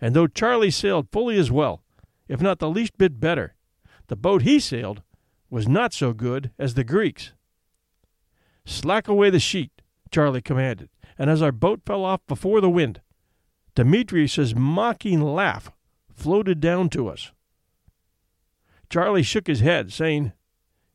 And 0.00 0.14
though 0.14 0.28
Charlie 0.28 0.70
sailed 0.70 1.08
fully 1.10 1.38
as 1.38 1.50
well, 1.50 1.82
if 2.28 2.40
not 2.40 2.58
the 2.58 2.70
least 2.70 2.96
bit 2.98 3.18
better, 3.18 3.54
the 4.06 4.16
boat 4.16 4.42
he 4.42 4.60
sailed 4.60 5.02
was 5.50 5.66
not 5.66 5.92
so 5.92 6.12
good 6.12 6.50
as 6.58 6.74
the 6.74 6.84
Greeks. 6.84 7.32
Slack 8.64 9.08
away 9.08 9.30
the 9.30 9.40
sheet, 9.40 9.82
Charlie 10.10 10.42
commanded, 10.42 10.90
and 11.18 11.30
as 11.30 11.42
our 11.42 11.52
boat 11.52 11.80
fell 11.84 12.04
off 12.04 12.20
before 12.26 12.60
the 12.60 12.70
wind, 12.70 13.00
Demetrius's 13.74 14.54
mocking 14.54 15.20
laugh 15.20 15.72
floated 16.12 16.60
down 16.60 16.88
to 16.90 17.08
us. 17.08 17.32
Charlie 18.90 19.22
shook 19.22 19.46
his 19.46 19.60
head, 19.60 19.92
saying, 19.92 20.32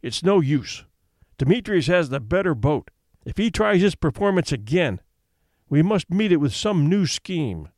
It's 0.02 0.24
no 0.24 0.40
use. 0.40 0.86
Demetrius 1.38 1.88
has 1.88 2.10
the 2.10 2.20
better 2.20 2.54
boat. 2.56 2.90
If 3.26 3.38
he 3.38 3.50
tries 3.50 3.82
this 3.82 3.96
performance 3.96 4.52
again, 4.52 5.00
we 5.70 5.82
must 5.82 6.10
meet 6.10 6.32
it 6.32 6.38
with 6.38 6.54
some 6.54 6.90
new 6.90 7.06
scheme. 7.06 7.70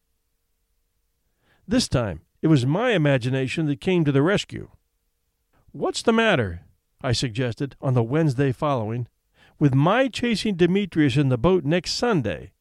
This 1.68 1.88
time, 1.88 2.22
it 2.42 2.48
was 2.48 2.66
my 2.66 2.92
imagination 2.92 3.66
that 3.68 3.82
came 3.82 4.06
to 4.06 4.12
the 4.12 4.22
rescue. 4.22 4.70
What's 5.72 6.02
the 6.02 6.14
matter, 6.14 6.62
I 7.02 7.12
suggested 7.12 7.76
on 7.82 7.94
the 7.94 8.04
Wednesday 8.04 8.52
following, 8.52 9.08
with 9.60 9.74
my 9.74 10.08
chasing 10.08 10.56
Demetrius 10.56 11.18
in 11.18 11.30
the 11.30 11.38
boat 11.38 11.64
next 11.64 11.94
Sunday, 11.94 12.52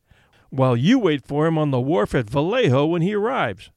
while 0.51 0.77
you 0.77 0.99
wait 0.99 1.27
for 1.27 1.47
him 1.47 1.59
on 1.59 1.71
the 1.71 1.81
wharf 1.81 2.15
at 2.15 2.31
Vallejo 2.31 2.87
when 2.87 3.03
he 3.03 3.15
arrives? 3.15 3.71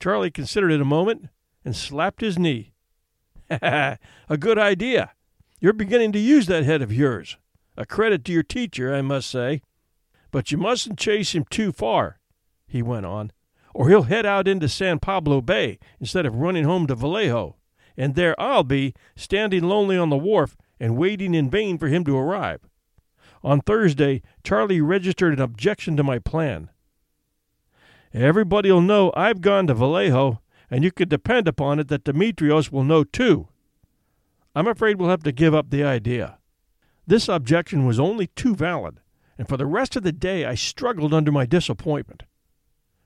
Charlie 0.00 0.30
considered 0.30 0.72
it 0.72 0.80
a 0.80 0.84
moment 0.84 1.28
and 1.64 1.76
slapped 1.76 2.20
his 2.20 2.38
knee. 2.38 2.72
a 3.50 3.98
good 4.38 4.58
idea. 4.58 5.12
You're 5.60 5.72
beginning 5.72 6.12
to 6.12 6.18
use 6.18 6.46
that 6.46 6.64
head 6.64 6.82
of 6.82 6.92
yours. 6.92 7.36
A 7.76 7.84
credit 7.84 8.24
to 8.24 8.32
your 8.32 8.42
teacher, 8.42 8.94
I 8.94 9.02
must 9.02 9.30
say. 9.30 9.62
But 10.30 10.50
you 10.50 10.58
mustn't 10.58 10.98
chase 10.98 11.34
him 11.34 11.44
too 11.50 11.72
far, 11.72 12.18
he 12.66 12.82
went 12.82 13.06
on, 13.06 13.32
or 13.72 13.88
he'll 13.88 14.02
head 14.02 14.26
out 14.26 14.48
into 14.48 14.68
San 14.68 14.98
Pablo 14.98 15.40
Bay 15.40 15.78
instead 16.00 16.26
of 16.26 16.36
running 16.36 16.64
home 16.64 16.86
to 16.88 16.94
Vallejo, 16.94 17.56
and 17.96 18.14
there 18.14 18.40
I'll 18.40 18.64
be, 18.64 18.94
standing 19.16 19.62
lonely 19.62 19.96
on 19.96 20.10
the 20.10 20.16
wharf 20.16 20.56
and 20.80 20.96
waiting 20.96 21.34
in 21.34 21.50
vain 21.50 21.78
for 21.78 21.88
him 21.88 22.04
to 22.04 22.16
arrive. 22.16 22.60
On 23.44 23.60
Thursday, 23.60 24.22
Charlie 24.42 24.80
registered 24.80 25.34
an 25.34 25.40
objection 25.40 25.96
to 25.96 26.02
my 26.02 26.18
plan. 26.18 26.70
Everybody'll 28.12 28.80
know 28.80 29.12
I've 29.14 29.40
gone 29.40 29.66
to 29.66 29.74
Vallejo, 29.74 30.40
and 30.70 30.82
you 30.82 30.90
can 30.90 31.08
depend 31.08 31.46
upon 31.46 31.78
it 31.78 31.88
that 31.88 32.04
Demetrios 32.04 32.72
will 32.72 32.84
know 32.84 33.04
too. 33.04 33.48
I'm 34.54 34.66
afraid 34.66 34.98
we'll 34.98 35.10
have 35.10 35.22
to 35.24 35.32
give 35.32 35.54
up 35.54 35.70
the 35.70 35.84
idea. 35.84 36.38
This 37.06 37.28
objection 37.28 37.86
was 37.86 38.00
only 38.00 38.28
too 38.28 38.54
valid, 38.54 39.00
and 39.36 39.48
for 39.48 39.56
the 39.56 39.66
rest 39.66 39.96
of 39.96 40.02
the 40.02 40.12
day 40.12 40.44
I 40.44 40.54
struggled 40.54 41.12
under 41.12 41.30
my 41.30 41.44
disappointment. 41.44 42.22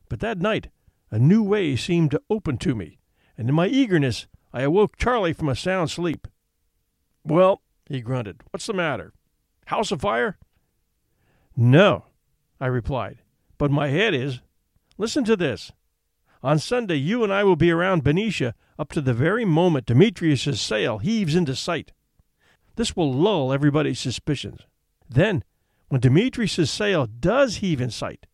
But 0.09 0.21
that 0.21 0.39
night 0.39 0.69
a 1.11 1.19
new 1.19 1.43
way 1.43 1.75
seemed 1.75 2.11
to 2.13 2.23
open 2.31 2.59
to 2.59 2.75
me, 2.75 2.99
and 3.37 3.49
in 3.49 3.55
my 3.55 3.67
eagerness 3.67 4.27
I 4.53 4.63
awoke 4.63 4.97
Charlie 4.97 5.33
from 5.33 5.49
a 5.49 5.57
sound 5.57 5.91
sleep. 5.91 6.29
Well, 7.25 7.63
he 7.87 8.01
grunted, 8.01 8.43
what's 8.51 8.67
the 8.67 8.73
matter? 8.73 9.13
House 9.67 9.91
afire? 9.91 10.39
No, 11.57 12.05
I 12.61 12.67
replied, 12.67 13.23
but 13.59 13.71
my 13.71 13.89
head 13.89 14.15
is. 14.15 14.41
Listen 14.97 15.25
to 15.25 15.37
this. 15.37 15.73
On 16.43 16.59
Sunday, 16.59 16.97
you 16.97 17.25
and 17.25 17.33
I 17.33 17.43
will 17.43 17.57
be 17.57 17.71
around 17.71 18.05
Benicia 18.05 18.55
up 18.79 18.93
to 18.93 19.01
the 19.01 19.13
very 19.13 19.45
moment 19.45 19.87
Demetrius's 19.87 20.61
sail 20.61 20.99
heaves 20.99 21.35
into 21.35 21.57
sight. 21.57 21.93
This 22.79 22.95
will 22.95 23.13
lull 23.13 23.53
everybody's 23.53 23.99
suspicions. 23.99 24.61
Then, 25.11 25.43
when 25.89 26.01
Demetrius's 26.01 26.71
sail 26.71 27.07
does 27.07 27.57
heave 27.57 27.81
in 27.81 27.91
sight, 27.91 28.29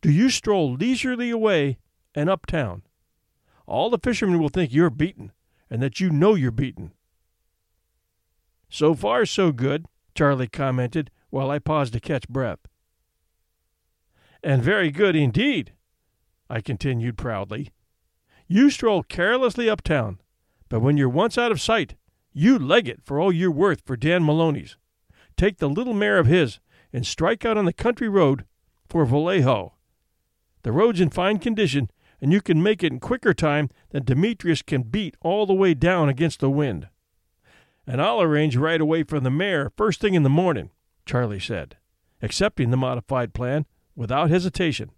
do 0.00 0.12
you 0.12 0.30
stroll 0.30 0.74
leisurely 0.74 1.28
away 1.28 1.76
and 2.14 2.30
uptown. 2.30 2.82
All 3.66 3.90
the 3.90 3.98
fishermen 3.98 4.38
will 4.38 4.48
think 4.48 4.72
you're 4.72 4.90
beaten, 4.90 5.32
and 5.68 5.82
that 5.82 5.98
you 5.98 6.08
know 6.08 6.36
you're 6.36 6.52
beaten. 6.52 6.92
So 8.68 8.94
far, 8.94 9.26
so 9.26 9.50
good, 9.50 9.86
Charlie 10.14 10.46
commented 10.46 11.10
while 11.30 11.50
I 11.50 11.58
paused 11.58 11.92
to 11.94 12.00
catch 12.00 12.28
breath. 12.28 12.60
And 14.40 14.62
very 14.62 14.92
good 14.92 15.16
indeed, 15.16 15.72
I 16.48 16.60
continued 16.60 17.18
proudly. 17.18 17.72
You 18.46 18.70
stroll 18.70 19.02
carelessly 19.02 19.68
uptown, 19.68 20.20
but 20.68 20.78
when 20.78 20.96
you're 20.96 21.08
once 21.08 21.36
out 21.36 21.50
of 21.50 21.60
sight, 21.60 21.96
you 22.32 22.58
leg 22.58 22.88
it 22.88 23.00
for 23.04 23.20
all 23.20 23.32
you're 23.32 23.50
worth 23.50 23.82
for 23.84 23.96
Dan 23.96 24.24
Maloney's. 24.24 24.76
Take 25.36 25.58
the 25.58 25.68
little 25.68 25.94
mare 25.94 26.18
of 26.18 26.26
his 26.26 26.60
and 26.92 27.06
strike 27.06 27.44
out 27.44 27.56
on 27.56 27.64
the 27.64 27.72
country 27.72 28.08
road 28.08 28.44
for 28.88 29.04
Vallejo. 29.04 29.74
The 30.62 30.72
road's 30.72 31.00
in 31.00 31.10
fine 31.10 31.38
condition, 31.38 31.90
and 32.20 32.32
you 32.32 32.40
can 32.40 32.62
make 32.62 32.82
it 32.82 32.92
in 32.92 33.00
quicker 33.00 33.32
time 33.32 33.70
than 33.90 34.04
Demetrius 34.04 34.62
can 34.62 34.82
beat 34.82 35.16
all 35.22 35.46
the 35.46 35.54
way 35.54 35.74
down 35.74 36.08
against 36.08 36.40
the 36.40 36.50
wind. 36.50 36.88
And 37.86 38.02
I'll 38.02 38.20
arrange 38.20 38.56
right 38.56 38.80
away 38.80 39.04
for 39.04 39.20
the 39.20 39.30
mare 39.30 39.70
first 39.76 40.00
thing 40.00 40.14
in 40.14 40.22
the 40.22 40.28
morning, 40.28 40.70
Charlie 41.06 41.40
said, 41.40 41.76
accepting 42.20 42.70
the 42.70 42.76
modified 42.76 43.32
plan 43.32 43.66
without 43.96 44.30
hesitation. 44.30 44.90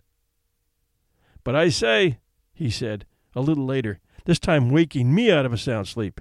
But 1.45 1.55
I 1.55 1.69
say, 1.69 2.19
he 2.53 2.71
said, 2.71 3.07
a 3.35 3.41
little 3.41 3.65
later, 3.65 4.01
this 4.25 4.39
time 4.39 4.71
waking 4.71 5.15
me 5.15 5.31
out 5.31 5.47
of 5.47 5.53
a 5.53 5.59
sound 5.59 5.89
sleep. 5.89 6.21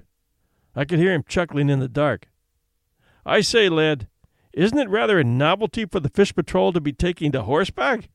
I 0.74 0.84
could 0.84 0.98
hear 0.98 1.12
him 1.12 1.24
chuckling 1.28 1.68
in 1.68 1.80
the 1.80 1.88
dark. 1.88 2.28
I 3.24 3.40
say, 3.40 3.68
lad, 3.68 4.08
isn't 4.52 4.78
it 4.78 4.88
rather 4.88 5.18
a 5.18 5.24
novelty 5.24 5.86
for 5.86 6.00
the 6.00 6.08
fish 6.08 6.34
patrol 6.34 6.72
to 6.72 6.80
be 6.80 6.92
taking 6.92 7.32
to 7.32 7.42
horseback? 7.42 8.08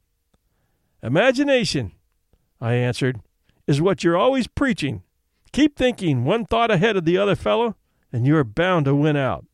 Imagination, 1.01 1.93
I 2.59 2.73
answered, 2.73 3.21
is 3.67 3.81
what 3.81 4.03
you're 4.03 4.17
always 4.17 4.47
preaching. 4.47 5.03
Keep 5.51 5.77
thinking 5.77 6.25
one 6.25 6.45
thought 6.45 6.71
ahead 6.71 6.97
of 6.97 7.05
the 7.05 7.17
other 7.17 7.35
fellow, 7.35 7.75
and 8.11 8.25
you 8.25 8.35
are 8.35 8.43
bound 8.43 8.85
to 8.85 8.95
win 8.95 9.15
out. 9.15 9.45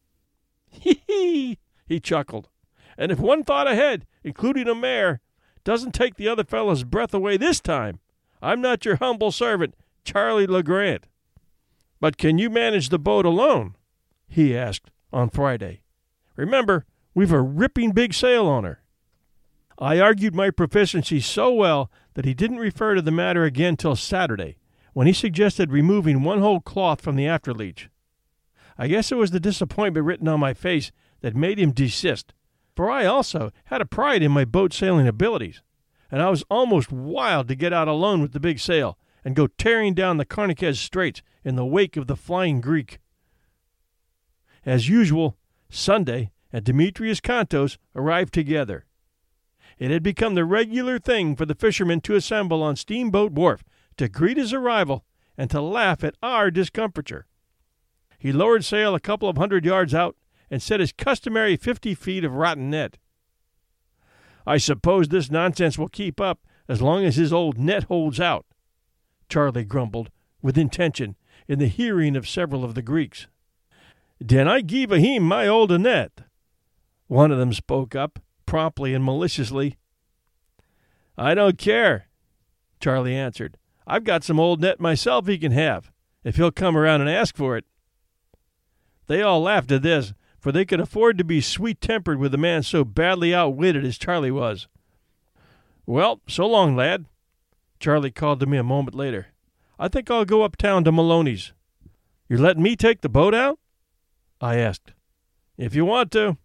Hee 0.70 1.02
hee, 1.06 1.58
he 1.86 2.00
chuckled. 2.00 2.48
And 2.96 3.12
if 3.12 3.18
one 3.18 3.44
thought 3.44 3.68
ahead, 3.68 4.06
including 4.24 4.68
a 4.68 4.74
mare, 4.74 5.20
doesn't 5.64 5.92
take 5.92 6.16
the 6.16 6.28
other 6.28 6.44
fellow's 6.44 6.84
breath 6.84 7.14
away 7.14 7.36
this 7.36 7.60
time, 7.60 8.00
I'm 8.40 8.60
not 8.60 8.84
your 8.84 8.96
humble 8.96 9.32
servant, 9.32 9.74
Charlie 10.04 10.46
LeGrant. 10.46 11.04
But 12.00 12.16
can 12.16 12.38
you 12.38 12.50
manage 12.50 12.88
the 12.88 12.98
boat 12.98 13.26
alone? 13.26 13.76
he 14.28 14.56
asked 14.56 14.90
on 15.12 15.30
Friday. 15.30 15.82
Remember, 16.36 16.84
we've 17.14 17.32
a 17.32 17.40
ripping 17.40 17.92
big 17.92 18.14
sail 18.14 18.46
on 18.46 18.64
her. 18.64 18.82
I 19.78 20.00
argued 20.00 20.34
my 20.34 20.50
proficiency 20.50 21.20
so 21.20 21.52
well 21.52 21.90
that 22.14 22.24
he 22.24 22.34
didn't 22.34 22.58
refer 22.58 22.94
to 22.94 23.02
the 23.02 23.10
matter 23.10 23.44
again 23.44 23.76
till 23.76 23.96
Saturday, 23.96 24.56
when 24.92 25.06
he 25.06 25.12
suggested 25.12 25.70
removing 25.70 26.22
one 26.22 26.40
whole 26.40 26.60
cloth 26.60 27.00
from 27.00 27.16
the 27.16 27.26
afterleach. 27.26 27.88
I 28.76 28.88
guess 28.88 29.10
it 29.10 29.16
was 29.16 29.30
the 29.30 29.40
disappointment 29.40 30.04
written 30.06 30.28
on 30.28 30.40
my 30.40 30.54
face 30.54 30.90
that 31.20 31.36
made 31.36 31.58
him 31.58 31.72
desist, 31.72 32.32
for 32.74 32.90
I 32.90 33.06
also 33.06 33.50
had 33.64 33.80
a 33.80 33.86
pride 33.86 34.22
in 34.22 34.30
my 34.30 34.44
boat 34.44 34.72
sailing 34.72 35.08
abilities, 35.08 35.62
and 36.10 36.22
I 36.22 36.30
was 36.30 36.44
almost 36.50 36.92
wild 36.92 37.48
to 37.48 37.54
get 37.54 37.72
out 37.72 37.88
alone 37.88 38.20
with 38.20 38.32
the 38.32 38.40
big 38.40 38.60
sail 38.60 38.98
and 39.24 39.34
go 39.34 39.46
tearing 39.46 39.94
down 39.94 40.16
the 40.16 40.24
Carquinez 40.24 40.78
Straits 40.78 41.22
in 41.48 41.56
the 41.56 41.64
wake 41.64 41.96
of 41.96 42.06
the 42.06 42.14
flying 42.14 42.60
Greek. 42.60 42.98
As 44.66 44.86
usual, 44.86 45.38
Sunday 45.70 46.30
and 46.52 46.62
Demetrius 46.62 47.22
Contos 47.22 47.78
arrived 47.96 48.34
together. 48.34 48.84
It 49.78 49.90
had 49.90 50.02
become 50.02 50.34
the 50.34 50.44
regular 50.44 50.98
thing 50.98 51.36
for 51.36 51.46
the 51.46 51.54
fishermen 51.54 52.02
to 52.02 52.14
assemble 52.14 52.62
on 52.62 52.76
Steamboat 52.76 53.32
Wharf 53.32 53.64
to 53.96 54.10
greet 54.10 54.36
his 54.36 54.52
arrival 54.52 55.06
and 55.38 55.48
to 55.50 55.62
laugh 55.62 56.04
at 56.04 56.16
our 56.22 56.50
discomfiture. 56.50 57.26
He 58.18 58.30
lowered 58.30 58.62
sail 58.62 58.94
a 58.94 59.00
couple 59.00 59.28
of 59.28 59.38
hundred 59.38 59.64
yards 59.64 59.94
out 59.94 60.16
and 60.50 60.62
set 60.62 60.80
his 60.80 60.92
customary 60.92 61.56
fifty 61.56 61.94
feet 61.94 62.24
of 62.24 62.34
rotten 62.34 62.68
net. 62.68 62.98
I 64.46 64.58
suppose 64.58 65.08
this 65.08 65.30
nonsense 65.30 65.78
will 65.78 65.88
keep 65.88 66.20
up 66.20 66.40
as 66.68 66.82
long 66.82 67.06
as 67.06 67.16
his 67.16 67.32
old 67.32 67.56
net 67.56 67.84
holds 67.84 68.20
out, 68.20 68.44
Charlie 69.30 69.64
grumbled, 69.64 70.10
with 70.42 70.58
intention, 70.58 71.16
in 71.48 71.58
the 71.58 71.66
hearing 71.66 72.14
of 72.14 72.28
several 72.28 72.64
of 72.64 72.74
the 72.74 72.82
Greeks. 72.82 73.26
Den 74.24 74.46
I 74.46 74.60
give 74.60 74.92
a 74.92 75.00
him 75.00 75.22
my 75.22 75.48
old 75.48 75.70
net. 75.80 76.20
One 77.06 77.32
of 77.32 77.38
them 77.38 77.52
spoke 77.52 77.94
up, 77.94 78.18
promptly 78.46 78.92
and 78.92 79.04
maliciously. 79.04 79.76
I 81.16 81.34
don't 81.34 81.58
care, 81.58 82.08
Charlie 82.80 83.14
answered. 83.14 83.56
I've 83.86 84.04
got 84.04 84.22
some 84.22 84.38
old 84.38 84.60
net 84.60 84.78
myself 84.80 85.26
he 85.26 85.38
can 85.38 85.52
have, 85.52 85.90
if 86.22 86.36
he'll 86.36 86.50
come 86.50 86.76
around 86.76 87.00
and 87.00 87.08
ask 87.08 87.36
for 87.36 87.56
it. 87.56 87.64
They 89.06 89.22
all 89.22 89.40
laughed 89.40 89.72
at 89.72 89.82
this, 89.82 90.12
for 90.38 90.52
they 90.52 90.66
could 90.66 90.80
afford 90.80 91.16
to 91.18 91.24
be 91.24 91.40
sweet 91.40 91.80
tempered 91.80 92.18
with 92.18 92.34
a 92.34 92.38
man 92.38 92.62
so 92.62 92.84
badly 92.84 93.34
outwitted 93.34 93.84
as 93.84 93.96
Charlie 93.96 94.30
was. 94.30 94.68
Well, 95.86 96.20
so 96.28 96.46
long, 96.46 96.76
lad. 96.76 97.06
Charlie 97.80 98.10
called 98.10 98.40
to 98.40 98.46
me 98.46 98.58
a 98.58 98.62
moment 98.62 98.94
later. 98.94 99.28
I 99.78 99.88
think 99.88 100.10
I'll 100.10 100.24
go 100.24 100.42
uptown 100.42 100.84
to 100.84 100.92
Maloney's. 100.92 101.52
You're 102.28 102.40
letting 102.40 102.62
me 102.62 102.74
take 102.74 103.00
the 103.00 103.08
boat 103.08 103.34
out? 103.34 103.58
I 104.40 104.56
asked. 104.56 104.92
If 105.56 105.74
you 105.74 105.84
want 105.84 106.10
to, 106.12 106.36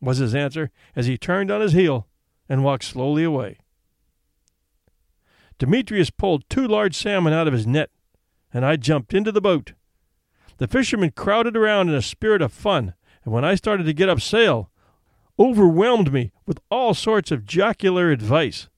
was 0.00 0.18
his 0.18 0.34
answer 0.34 0.70
as 0.96 1.06
he 1.06 1.18
turned 1.18 1.50
on 1.50 1.60
his 1.60 1.72
heel 1.72 2.06
and 2.48 2.64
walked 2.64 2.84
slowly 2.84 3.24
away. 3.24 3.58
Demetrius 5.58 6.10
pulled 6.10 6.48
two 6.48 6.66
large 6.66 6.96
salmon 6.96 7.32
out 7.32 7.48
of 7.48 7.52
his 7.52 7.66
net, 7.66 7.90
and 8.52 8.64
I 8.64 8.76
jumped 8.76 9.12
into 9.12 9.32
the 9.32 9.40
boat. 9.40 9.72
The 10.58 10.68
fishermen 10.68 11.10
crowded 11.10 11.56
around 11.56 11.88
in 11.88 11.94
a 11.94 12.02
spirit 12.02 12.42
of 12.42 12.52
fun, 12.52 12.94
and 13.24 13.34
when 13.34 13.44
I 13.44 13.56
started 13.56 13.84
to 13.84 13.92
get 13.92 14.08
up 14.08 14.20
sail, 14.20 14.70
overwhelmed 15.38 16.12
me 16.12 16.32
with 16.46 16.60
all 16.70 16.94
sorts 16.94 17.30
of 17.30 17.44
jocular 17.44 18.10
advice. 18.10 18.68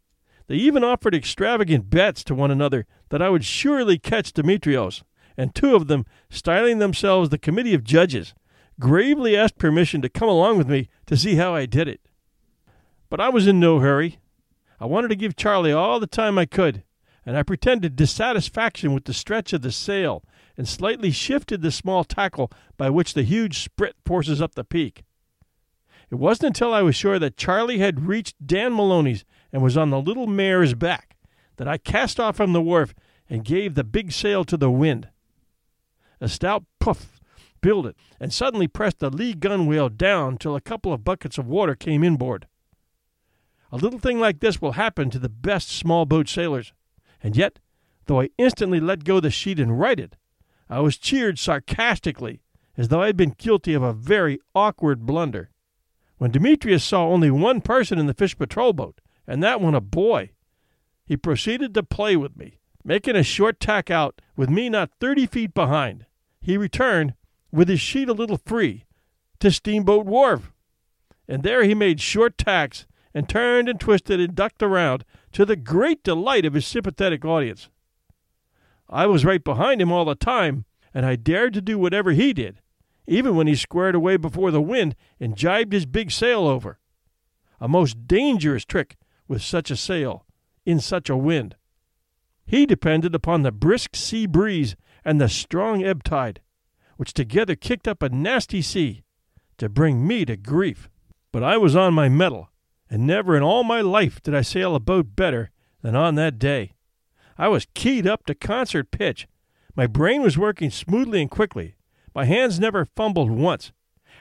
They 0.46 0.56
even 0.56 0.82
offered 0.82 1.14
extravagant 1.14 1.90
bets 1.90 2.24
to 2.24 2.34
one 2.34 2.50
another 2.50 2.86
that 3.10 3.20
I 3.20 3.28
would 3.28 3.44
surely 3.44 3.98
catch 3.98 4.32
Demetrios, 4.32 5.02
and 5.36 5.54
two 5.54 5.76
of 5.76 5.86
them, 5.86 6.06
styling 6.30 6.78
themselves 6.78 7.28
the 7.28 7.38
committee 7.38 7.74
of 7.74 7.84
judges, 7.84 8.34
gravely 8.78 9.36
asked 9.36 9.58
permission 9.58 10.00
to 10.02 10.08
come 10.08 10.28
along 10.28 10.58
with 10.58 10.68
me 10.68 10.88
to 11.06 11.16
see 11.16 11.34
how 11.34 11.54
I 11.54 11.66
did 11.66 11.86
it. 11.86 12.00
But 13.10 13.20
I 13.20 13.28
was 13.28 13.46
in 13.46 13.60
no 13.60 13.80
hurry. 13.80 14.18
I 14.78 14.86
wanted 14.86 15.08
to 15.08 15.16
give 15.16 15.36
Charlie 15.36 15.72
all 15.72 16.00
the 16.00 16.06
time 16.06 16.38
I 16.38 16.46
could, 16.46 16.84
and 17.26 17.36
I 17.36 17.42
pretended 17.42 17.96
dissatisfaction 17.96 18.94
with 18.94 19.04
the 19.04 19.12
stretch 19.12 19.52
of 19.52 19.62
the 19.62 19.72
sail 19.72 20.24
and 20.56 20.68
slightly 20.68 21.10
shifted 21.10 21.62
the 21.62 21.70
small 21.70 22.04
tackle 22.04 22.50
by 22.76 22.90
which 22.90 23.14
the 23.14 23.22
huge 23.22 23.58
sprit 23.58 23.96
forces 24.04 24.40
up 24.40 24.54
the 24.54 24.64
peak. 24.64 25.04
It 26.10 26.16
wasn't 26.16 26.48
until 26.48 26.72
I 26.72 26.82
was 26.82 26.96
sure 26.96 27.18
that 27.18 27.36
Charlie 27.36 27.78
had 27.78 28.06
reached 28.06 28.46
Dan 28.46 28.74
Maloney's 28.74 29.24
and 29.52 29.62
was 29.62 29.76
on 29.76 29.90
the 29.90 30.00
little 30.00 30.26
mare's 30.26 30.74
back 30.74 31.09
that 31.60 31.68
I 31.68 31.76
cast 31.76 32.18
off 32.18 32.38
from 32.38 32.54
the 32.54 32.62
wharf 32.62 32.94
and 33.28 33.44
gave 33.44 33.74
the 33.74 33.84
big 33.84 34.12
sail 34.12 34.46
to 34.46 34.56
the 34.56 34.70
wind. 34.70 35.08
A 36.18 36.26
stout 36.26 36.64
puff 36.78 37.20
filled 37.62 37.86
it, 37.86 37.96
and 38.18 38.32
suddenly 38.32 38.66
pressed 38.66 38.98
the 38.98 39.10
lee 39.10 39.34
gunwale 39.34 39.94
down 39.94 40.38
till 40.38 40.56
a 40.56 40.62
couple 40.62 40.90
of 40.90 41.04
buckets 41.04 41.36
of 41.36 41.46
water 41.46 41.74
came 41.74 42.02
inboard. 42.02 42.46
A 43.70 43.76
little 43.76 43.98
thing 43.98 44.18
like 44.18 44.40
this 44.40 44.62
will 44.62 44.72
happen 44.72 45.10
to 45.10 45.18
the 45.18 45.28
best 45.28 45.68
small 45.68 46.06
boat 46.06 46.30
sailors, 46.30 46.72
and 47.22 47.36
yet, 47.36 47.58
though 48.06 48.22
I 48.22 48.30
instantly 48.38 48.80
let 48.80 49.04
go 49.04 49.20
the 49.20 49.30
sheet 49.30 49.60
and 49.60 49.78
righted, 49.78 50.16
I 50.70 50.80
was 50.80 50.96
cheered 50.96 51.38
sarcastically 51.38 52.40
as 52.78 52.88
though 52.88 53.02
I 53.02 53.06
had 53.08 53.18
been 53.18 53.34
guilty 53.36 53.74
of 53.74 53.82
a 53.82 53.92
very 53.92 54.38
awkward 54.54 55.04
blunder. 55.04 55.50
When 56.16 56.30
Demetrius 56.30 56.84
saw 56.84 57.06
only 57.06 57.30
one 57.30 57.60
person 57.60 57.98
in 57.98 58.06
the 58.06 58.14
fish 58.14 58.34
patrol 58.34 58.72
boat, 58.72 59.02
and 59.26 59.42
that 59.42 59.60
one 59.60 59.74
a 59.74 59.82
boy, 59.82 60.30
he 61.10 61.16
proceeded 61.16 61.74
to 61.74 61.82
play 61.82 62.16
with 62.16 62.36
me, 62.36 62.60
making 62.84 63.16
a 63.16 63.22
short 63.24 63.58
tack 63.58 63.90
out 63.90 64.22
with 64.36 64.48
me 64.48 64.68
not 64.68 64.92
thirty 65.00 65.26
feet 65.26 65.52
behind. 65.52 66.06
He 66.40 66.56
returned 66.56 67.14
with 67.50 67.68
his 67.68 67.80
sheet 67.80 68.08
a 68.08 68.12
little 68.12 68.38
free, 68.46 68.84
to 69.40 69.50
Steamboat 69.50 70.06
Wharf. 70.06 70.52
And 71.26 71.42
there 71.42 71.64
he 71.64 71.74
made 71.74 72.00
short 72.00 72.38
tacks 72.38 72.86
and 73.12 73.28
turned 73.28 73.68
and 73.68 73.80
twisted 73.80 74.20
and 74.20 74.36
ducked 74.36 74.62
around 74.62 75.04
to 75.32 75.44
the 75.44 75.56
great 75.56 76.04
delight 76.04 76.44
of 76.44 76.54
his 76.54 76.64
sympathetic 76.64 77.24
audience. 77.24 77.70
I 78.88 79.06
was 79.06 79.24
right 79.24 79.42
behind 79.42 79.82
him 79.82 79.90
all 79.90 80.04
the 80.04 80.14
time, 80.14 80.64
and 80.94 81.04
I 81.04 81.16
dared 81.16 81.54
to 81.54 81.60
do 81.60 81.76
whatever 81.76 82.12
he 82.12 82.32
did, 82.32 82.60
even 83.08 83.34
when 83.34 83.48
he 83.48 83.56
squared 83.56 83.96
away 83.96 84.16
before 84.16 84.52
the 84.52 84.62
wind 84.62 84.94
and 85.18 85.36
jibed 85.36 85.72
his 85.72 85.86
big 85.86 86.12
sail 86.12 86.46
over. 86.46 86.78
A 87.58 87.66
most 87.66 88.06
dangerous 88.06 88.64
trick 88.64 88.96
with 89.26 89.42
such 89.42 89.72
a 89.72 89.76
sail, 89.76 90.24
in 90.70 90.80
such 90.80 91.10
a 91.10 91.16
wind. 91.16 91.56
He 92.46 92.66
depended 92.66 93.14
upon 93.14 93.42
the 93.42 93.52
brisk 93.52 93.94
sea 93.96 94.26
breeze 94.26 94.76
and 95.04 95.20
the 95.20 95.28
strong 95.28 95.84
ebb 95.84 96.04
tide 96.04 96.40
which 97.00 97.14
together 97.14 97.56
kicked 97.56 97.88
up 97.88 98.02
a 98.02 98.10
nasty 98.10 98.60
sea 98.60 99.02
to 99.56 99.70
bring 99.70 100.06
me 100.06 100.26
to 100.26 100.36
grief. 100.36 100.90
But 101.32 101.42
I 101.42 101.56
was 101.56 101.74
on 101.74 101.94
my 101.94 102.10
mettle, 102.10 102.50
and 102.90 103.06
never 103.06 103.34
in 103.34 103.42
all 103.42 103.64
my 103.64 103.80
life 103.80 104.20
did 104.22 104.34
I 104.34 104.42
sail 104.42 104.74
a 104.74 104.80
boat 104.80 105.16
better 105.16 105.50
than 105.80 105.96
on 105.96 106.16
that 106.16 106.38
day. 106.38 106.74
I 107.38 107.48
was 107.48 107.66
keyed 107.72 108.06
up 108.06 108.26
to 108.26 108.34
concert 108.34 108.90
pitch. 108.90 109.26
My 109.74 109.86
brain 109.86 110.20
was 110.20 110.36
working 110.36 110.70
smoothly 110.70 111.22
and 111.22 111.30
quickly. 111.30 111.74
My 112.14 112.26
hands 112.26 112.60
never 112.60 112.84
fumbled 112.84 113.30
once, 113.30 113.72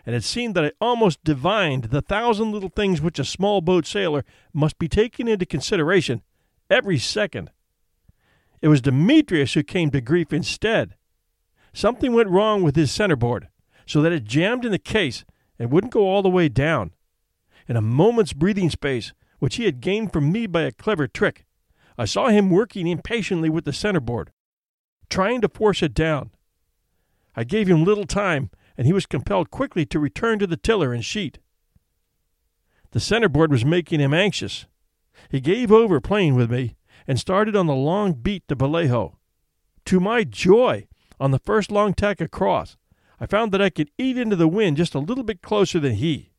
and 0.06 0.16
it 0.16 0.24
seemed 0.24 0.56
that 0.56 0.64
I 0.64 0.72
almost 0.80 1.22
divined 1.26 1.90
the 1.92 2.02
thousand 2.02 2.54
little 2.54 2.72
things 2.74 3.02
which 3.02 3.20
a 3.20 3.26
small 3.26 3.60
boat 3.60 3.88
sailor 3.88 4.24
must 4.54 4.80
be 4.80 4.88
taking 4.88 5.28
into 5.28 5.46
consideration 5.46 6.22
every 6.70 6.98
second. 6.98 7.52
It 8.62 8.68
was 8.68 8.82
Demetrius 8.82 9.54
who 9.54 9.64
came 9.64 9.90
to 9.92 10.02
grief 10.02 10.34
instead. 10.34 10.96
Something 11.74 12.14
went 12.14 12.30
wrong 12.30 12.64
with 12.64 12.76
his 12.76 12.92
centerboard, 12.92 13.48
so 13.86 14.02
that 14.02 14.12
it 14.12 14.24
jammed 14.24 14.66
in 14.66 14.72
the 14.72 14.80
case 14.80 15.24
and 15.58 15.72
wouldn't 15.72 15.94
go 15.94 16.08
all 16.08 16.22
the 16.22 16.30
way 16.30 16.50
down. 16.50 16.92
In 17.68 17.76
a 17.76 17.82
moment's 17.82 18.34
breathing 18.34 18.70
space, 18.70 19.14
which 19.40 19.56
he 19.56 19.66
had 19.66 19.82
gained 19.82 20.12
from 20.12 20.32
me 20.32 20.48
by 20.48 20.62
a 20.62 20.72
clever 20.72 21.08
trick, 21.08 21.46
I 21.98 22.06
saw 22.06 22.28
him 22.28 22.50
working 22.50 22.88
impatiently 22.88 23.50
with 23.50 23.66
the 23.66 23.74
centerboard, 23.74 24.32
trying 25.10 25.42
to 25.42 25.50
force 25.50 25.84
it 25.84 25.94
down. 25.94 26.32
I 27.36 27.44
gave 27.44 27.68
him 27.68 27.84
little 27.84 28.06
time, 28.06 28.50
and 28.78 28.88
he 28.88 28.94
was 28.94 29.06
compelled 29.06 29.52
quickly 29.52 29.86
to 29.88 30.00
return 30.00 30.40
to 30.40 30.48
the 30.48 30.58
tiller 30.58 30.94
and 30.94 31.04
sheet. 31.04 31.40
The 32.92 33.00
centerboard 33.00 33.52
was 33.52 33.66
making 33.66 34.00
him 34.00 34.14
anxious. 34.14 34.66
He 35.30 35.40
gave 35.40 35.72
over 35.72 36.02
playing 36.02 36.36
with 36.36 36.52
me 36.52 36.76
and 37.08 37.20
started 37.20 37.56
on 37.56 37.68
the 37.68 37.76
long 37.76 38.14
beat 38.14 38.48
to 38.48 38.56
Vallejo. 38.56 39.20
To 39.86 40.00
my 40.00 40.24
joy, 40.24 40.88
on 41.20 41.32
the 41.32 41.40
first 41.40 41.72
long 41.72 41.94
tack 41.94 42.20
across, 42.20 42.78
I 43.20 43.26
found 43.26 43.52
that 43.52 43.62
I 43.62 43.70
could 43.70 43.92
eat 43.98 44.18
into 44.18 44.36
the 44.36 44.48
wind 44.48 44.78
just 44.78 44.96
a 44.96 45.00
little 45.00 45.24
bit 45.24 45.42
closer 45.42 45.80
than 45.80 45.94
he. 45.94 46.32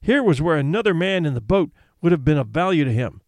Here 0.00 0.22
was 0.22 0.40
where 0.40 0.56
another 0.56 0.94
man 0.94 1.26
in 1.26 1.34
the 1.34 1.40
boat 1.40 1.70
would 2.00 2.12
have 2.12 2.24
been 2.24 2.38
of 2.38 2.48
value 2.48 2.84
to 2.84 2.92
him, 2.92 3.20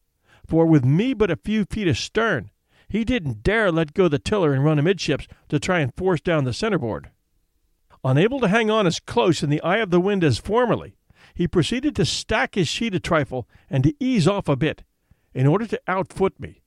for 0.46 0.64
with 0.64 0.84
me 0.84 1.12
but 1.12 1.30
a 1.30 1.36
few 1.36 1.64
feet 1.64 1.88
astern, 1.88 2.50
he 2.88 3.04
didn't 3.04 3.42
dare 3.42 3.70
let 3.70 3.94
go 3.94 4.08
the 4.08 4.18
tiller 4.18 4.52
and 4.52 4.64
run 4.64 4.78
amidships 4.78 5.26
to 5.48 5.58
try 5.58 5.80
and 5.80 5.94
force 5.94 6.20
down 6.20 6.44
the 6.44 6.52
centerboard. 6.52 7.10
Unable 8.04 8.40
to 8.40 8.48
hang 8.48 8.70
on 8.70 8.86
as 8.86 9.00
close 9.00 9.42
in 9.42 9.50
the 9.50 9.62
eye 9.62 9.78
of 9.78 9.90
the 9.90 10.00
wind 10.00 10.24
as 10.24 10.38
formerly, 10.38 10.96
he 11.34 11.48
proceeded 11.48 11.96
to 11.96 12.04
stack 12.04 12.54
his 12.54 12.68
sheet 12.68 12.94
a 12.94 13.00
trifle 13.00 13.48
and 13.70 13.84
to 13.84 13.94
ease 13.98 14.28
off 14.28 14.48
a 14.48 14.56
bit, 14.56 14.82
in 15.34 15.46
order 15.46 15.66
to 15.66 15.80
outfoot 15.88 16.38
me. 16.38 16.62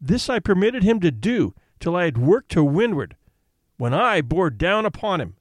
This 0.00 0.28
I 0.28 0.38
permitted 0.38 0.82
him 0.82 1.00
to 1.00 1.10
do 1.10 1.54
till 1.80 1.96
I 1.96 2.04
had 2.04 2.18
worked 2.18 2.50
to 2.52 2.64
windward, 2.64 3.16
when 3.76 3.94
I 3.94 4.20
bore 4.20 4.50
down 4.50 4.84
upon 4.86 5.20
him. 5.20 5.36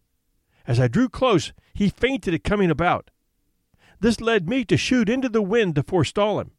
As 0.66 0.80
I 0.80 0.88
drew 0.88 1.10
close, 1.10 1.54
he 1.74 1.90
feinted 1.90 2.34
at 2.34 2.44
coming 2.44 2.70
about. 2.70 3.10
This 4.00 4.22
led 4.22 4.48
me 4.48 4.64
to 4.66 4.78
shoot 4.78 5.10
into 5.10 5.30
the 5.30 5.42
wind 5.42 5.76
to 5.76 5.84
forestall 5.84 6.40
him, 6.40 6.52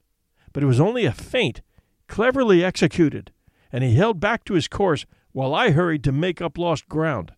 but 0.52 0.62
it 0.62 0.66
was 0.66 0.81
only 0.81 1.04
a 1.04 1.12
feint, 1.12 1.61
cleverly 2.09 2.64
executed, 2.64 3.33
and 3.70 3.85
he 3.85 3.94
held 3.94 4.18
back 4.18 4.44
to 4.44 4.54
his 4.54 4.66
course 4.66 5.07
while 5.33 5.54
I 5.54 5.70
hurried 5.70 6.02
to 6.04 6.12
make 6.12 6.40
up 6.40 6.59
lost 6.59 6.88
ground. 6.88 7.33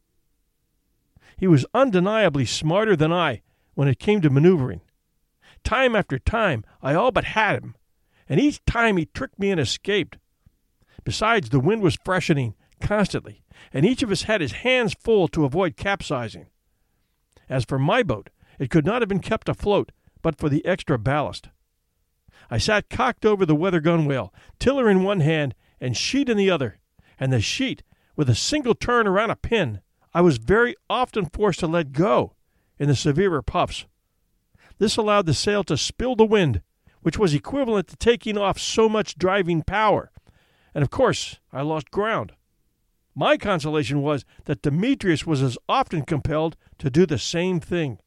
He 1.36 1.46
was 1.46 1.66
undeniably 1.74 2.44
smarter 2.44 2.96
than 2.96 3.12
I 3.12 3.42
when 3.80 3.88
it 3.88 3.98
came 3.98 4.20
to 4.20 4.28
maneuvering. 4.28 4.82
Time 5.64 5.96
after 5.96 6.18
time, 6.18 6.62
I 6.82 6.92
all 6.92 7.10
but 7.10 7.24
had 7.24 7.62
him, 7.62 7.76
and 8.28 8.38
each 8.38 8.62
time 8.66 8.98
he 8.98 9.06
tricked 9.06 9.38
me 9.38 9.50
and 9.50 9.58
escaped. 9.58 10.18
Besides, 11.02 11.48
the 11.48 11.60
wind 11.60 11.80
was 11.80 11.96
freshening 12.04 12.56
constantly, 12.82 13.42
and 13.72 13.86
each 13.86 14.02
of 14.02 14.10
us 14.10 14.24
had 14.24 14.42
his 14.42 14.52
hands 14.52 14.92
full 14.92 15.28
to 15.28 15.46
avoid 15.46 15.78
capsizing. 15.78 16.48
As 17.48 17.64
for 17.64 17.78
my 17.78 18.02
boat, 18.02 18.28
it 18.58 18.68
could 18.68 18.84
not 18.84 19.00
have 19.00 19.08
been 19.08 19.18
kept 19.18 19.48
afloat 19.48 19.92
but 20.20 20.38
for 20.38 20.50
the 20.50 20.62
extra 20.66 20.98
ballast. 20.98 21.48
I 22.50 22.58
sat 22.58 22.90
cocked 22.90 23.24
over 23.24 23.46
the 23.46 23.54
weather 23.54 23.80
gunwale, 23.80 24.30
tiller 24.58 24.90
in 24.90 25.04
one 25.04 25.20
hand 25.20 25.54
and 25.80 25.96
sheet 25.96 26.28
in 26.28 26.36
the 26.36 26.50
other, 26.50 26.80
and 27.18 27.32
the 27.32 27.40
sheet, 27.40 27.82
with 28.14 28.28
a 28.28 28.34
single 28.34 28.74
turn 28.74 29.06
around 29.06 29.30
a 29.30 29.36
pin, 29.36 29.80
I 30.12 30.20
was 30.20 30.36
very 30.36 30.76
often 30.90 31.24
forced 31.24 31.60
to 31.60 31.66
let 31.66 31.92
go 31.92 32.34
in 32.80 32.88
the 32.88 32.96
severer 32.96 33.42
puffs. 33.42 33.84
This 34.78 34.96
allowed 34.96 35.26
the 35.26 35.34
sail 35.34 35.62
to 35.64 35.76
spill 35.76 36.16
the 36.16 36.24
wind, 36.24 36.62
which 37.02 37.18
was 37.18 37.34
equivalent 37.34 37.86
to 37.88 37.96
taking 37.96 38.38
off 38.38 38.58
so 38.58 38.88
much 38.88 39.18
driving 39.18 39.62
power, 39.62 40.10
and 40.74 40.82
of 40.82 40.90
course 40.90 41.38
I 41.52 41.60
lost 41.60 41.90
ground. 41.90 42.32
My 43.14 43.36
consolation 43.36 44.00
was 44.00 44.24
that 44.46 44.62
Demetrius 44.62 45.26
was 45.26 45.42
as 45.42 45.58
often 45.68 46.02
compelled 46.02 46.56
to 46.78 46.90
do 46.90 47.04
the 47.04 47.18
same 47.18 47.60
thing. 47.60 47.98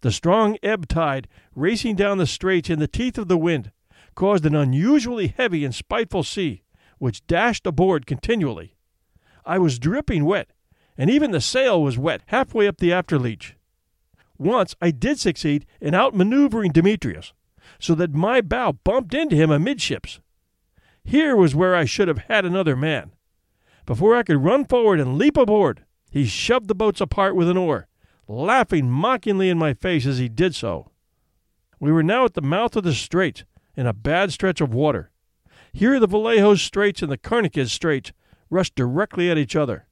The 0.00 0.10
strong 0.10 0.56
ebb 0.62 0.88
tide 0.88 1.28
racing 1.54 1.96
down 1.96 2.18
the 2.18 2.26
straits 2.26 2.68
in 2.68 2.80
the 2.80 2.88
teeth 2.88 3.18
of 3.18 3.28
the 3.28 3.38
wind 3.38 3.70
caused 4.14 4.44
an 4.46 4.54
unusually 4.56 5.28
heavy 5.28 5.64
and 5.64 5.74
spiteful 5.74 6.24
sea, 6.24 6.62
which 6.98 7.26
dashed 7.26 7.66
aboard 7.66 8.06
continually. 8.06 8.74
I 9.44 9.58
was 9.58 9.78
dripping 9.78 10.24
wet, 10.24 10.50
and 10.98 11.10
even 11.10 11.30
the 11.30 11.40
sail 11.40 11.82
was 11.82 11.98
wet 11.98 12.22
halfway 12.26 12.66
up 12.66 12.78
the 12.78 12.92
after 12.92 13.18
leech. 13.18 13.56
Once 14.38 14.74
I 14.80 14.90
did 14.90 15.18
succeed 15.18 15.66
in 15.80 15.94
outmaneuvering 15.94 16.72
Demetrius, 16.72 17.32
so 17.78 17.94
that 17.94 18.14
my 18.14 18.40
bow 18.40 18.72
bumped 18.72 19.14
into 19.14 19.36
him 19.36 19.50
amidships. 19.50 20.20
Here 21.04 21.36
was 21.36 21.54
where 21.54 21.74
I 21.74 21.84
should 21.84 22.08
have 22.08 22.24
had 22.28 22.44
another 22.44 22.76
man. 22.76 23.12
Before 23.86 24.16
I 24.16 24.22
could 24.22 24.42
run 24.42 24.64
forward 24.64 24.98
and 25.00 25.16
leap 25.16 25.36
aboard, 25.36 25.84
he 26.10 26.26
shoved 26.26 26.68
the 26.68 26.74
boats 26.74 27.00
apart 27.00 27.36
with 27.36 27.48
an 27.48 27.56
oar, 27.56 27.86
laughing 28.26 28.90
mockingly 28.90 29.48
in 29.48 29.58
my 29.58 29.74
face 29.74 30.06
as 30.06 30.18
he 30.18 30.28
did 30.28 30.54
so. 30.54 30.90
We 31.78 31.92
were 31.92 32.02
now 32.02 32.24
at 32.24 32.34
the 32.34 32.42
mouth 32.42 32.74
of 32.76 32.84
the 32.84 32.94
strait, 32.94 33.44
in 33.76 33.86
a 33.86 33.92
bad 33.92 34.32
stretch 34.32 34.60
of 34.60 34.72
water. 34.72 35.10
Here 35.72 36.00
the 36.00 36.06
Vallejo 36.06 36.54
Straits 36.54 37.02
and 37.02 37.12
the 37.12 37.18
Carquinez 37.18 37.70
Straits 37.70 38.12
rushed 38.48 38.74
directly 38.74 39.30
at 39.30 39.38
each 39.38 39.54
other. 39.54 39.85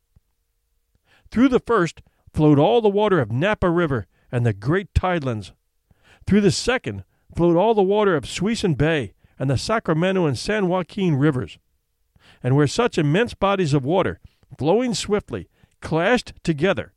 Through 1.35 1.49
the 1.49 1.59
first 1.59 2.01
flowed 2.33 2.61
all 2.61 2.81
the 2.81 2.88
water 2.88 3.18
of 3.18 3.33
Napa 3.33 3.68
River 3.68 4.07
and 4.31 4.47
the 4.47 4.53
great 4.53 4.94
tidelands. 4.94 5.51
Through 6.29 6.42
the 6.42 6.53
second 6.53 7.03
flowed 7.35 7.57
all 7.57 7.75
the 7.75 7.83
water 7.83 8.14
of 8.14 8.23
Suisun 8.23 8.79
Bay 8.79 9.14
and 9.37 9.51
the 9.51 9.59
Sacramento 9.59 10.27
and 10.27 10.38
San 10.38 10.68
Joaquin 10.68 11.16
rivers. 11.16 11.59
And 12.40 12.55
where 12.55 12.68
such 12.68 12.99
immense 12.99 13.35
bodies 13.35 13.75
of 13.75 13.85
water, 13.85 14.20
flowing 14.57 14.94
swiftly, 14.94 15.49
clashed 15.81 16.35
together, 16.44 16.92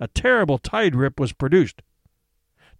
a 0.00 0.08
terrible 0.08 0.58
tide 0.58 0.96
rip 0.96 1.20
was 1.20 1.32
produced. 1.32 1.80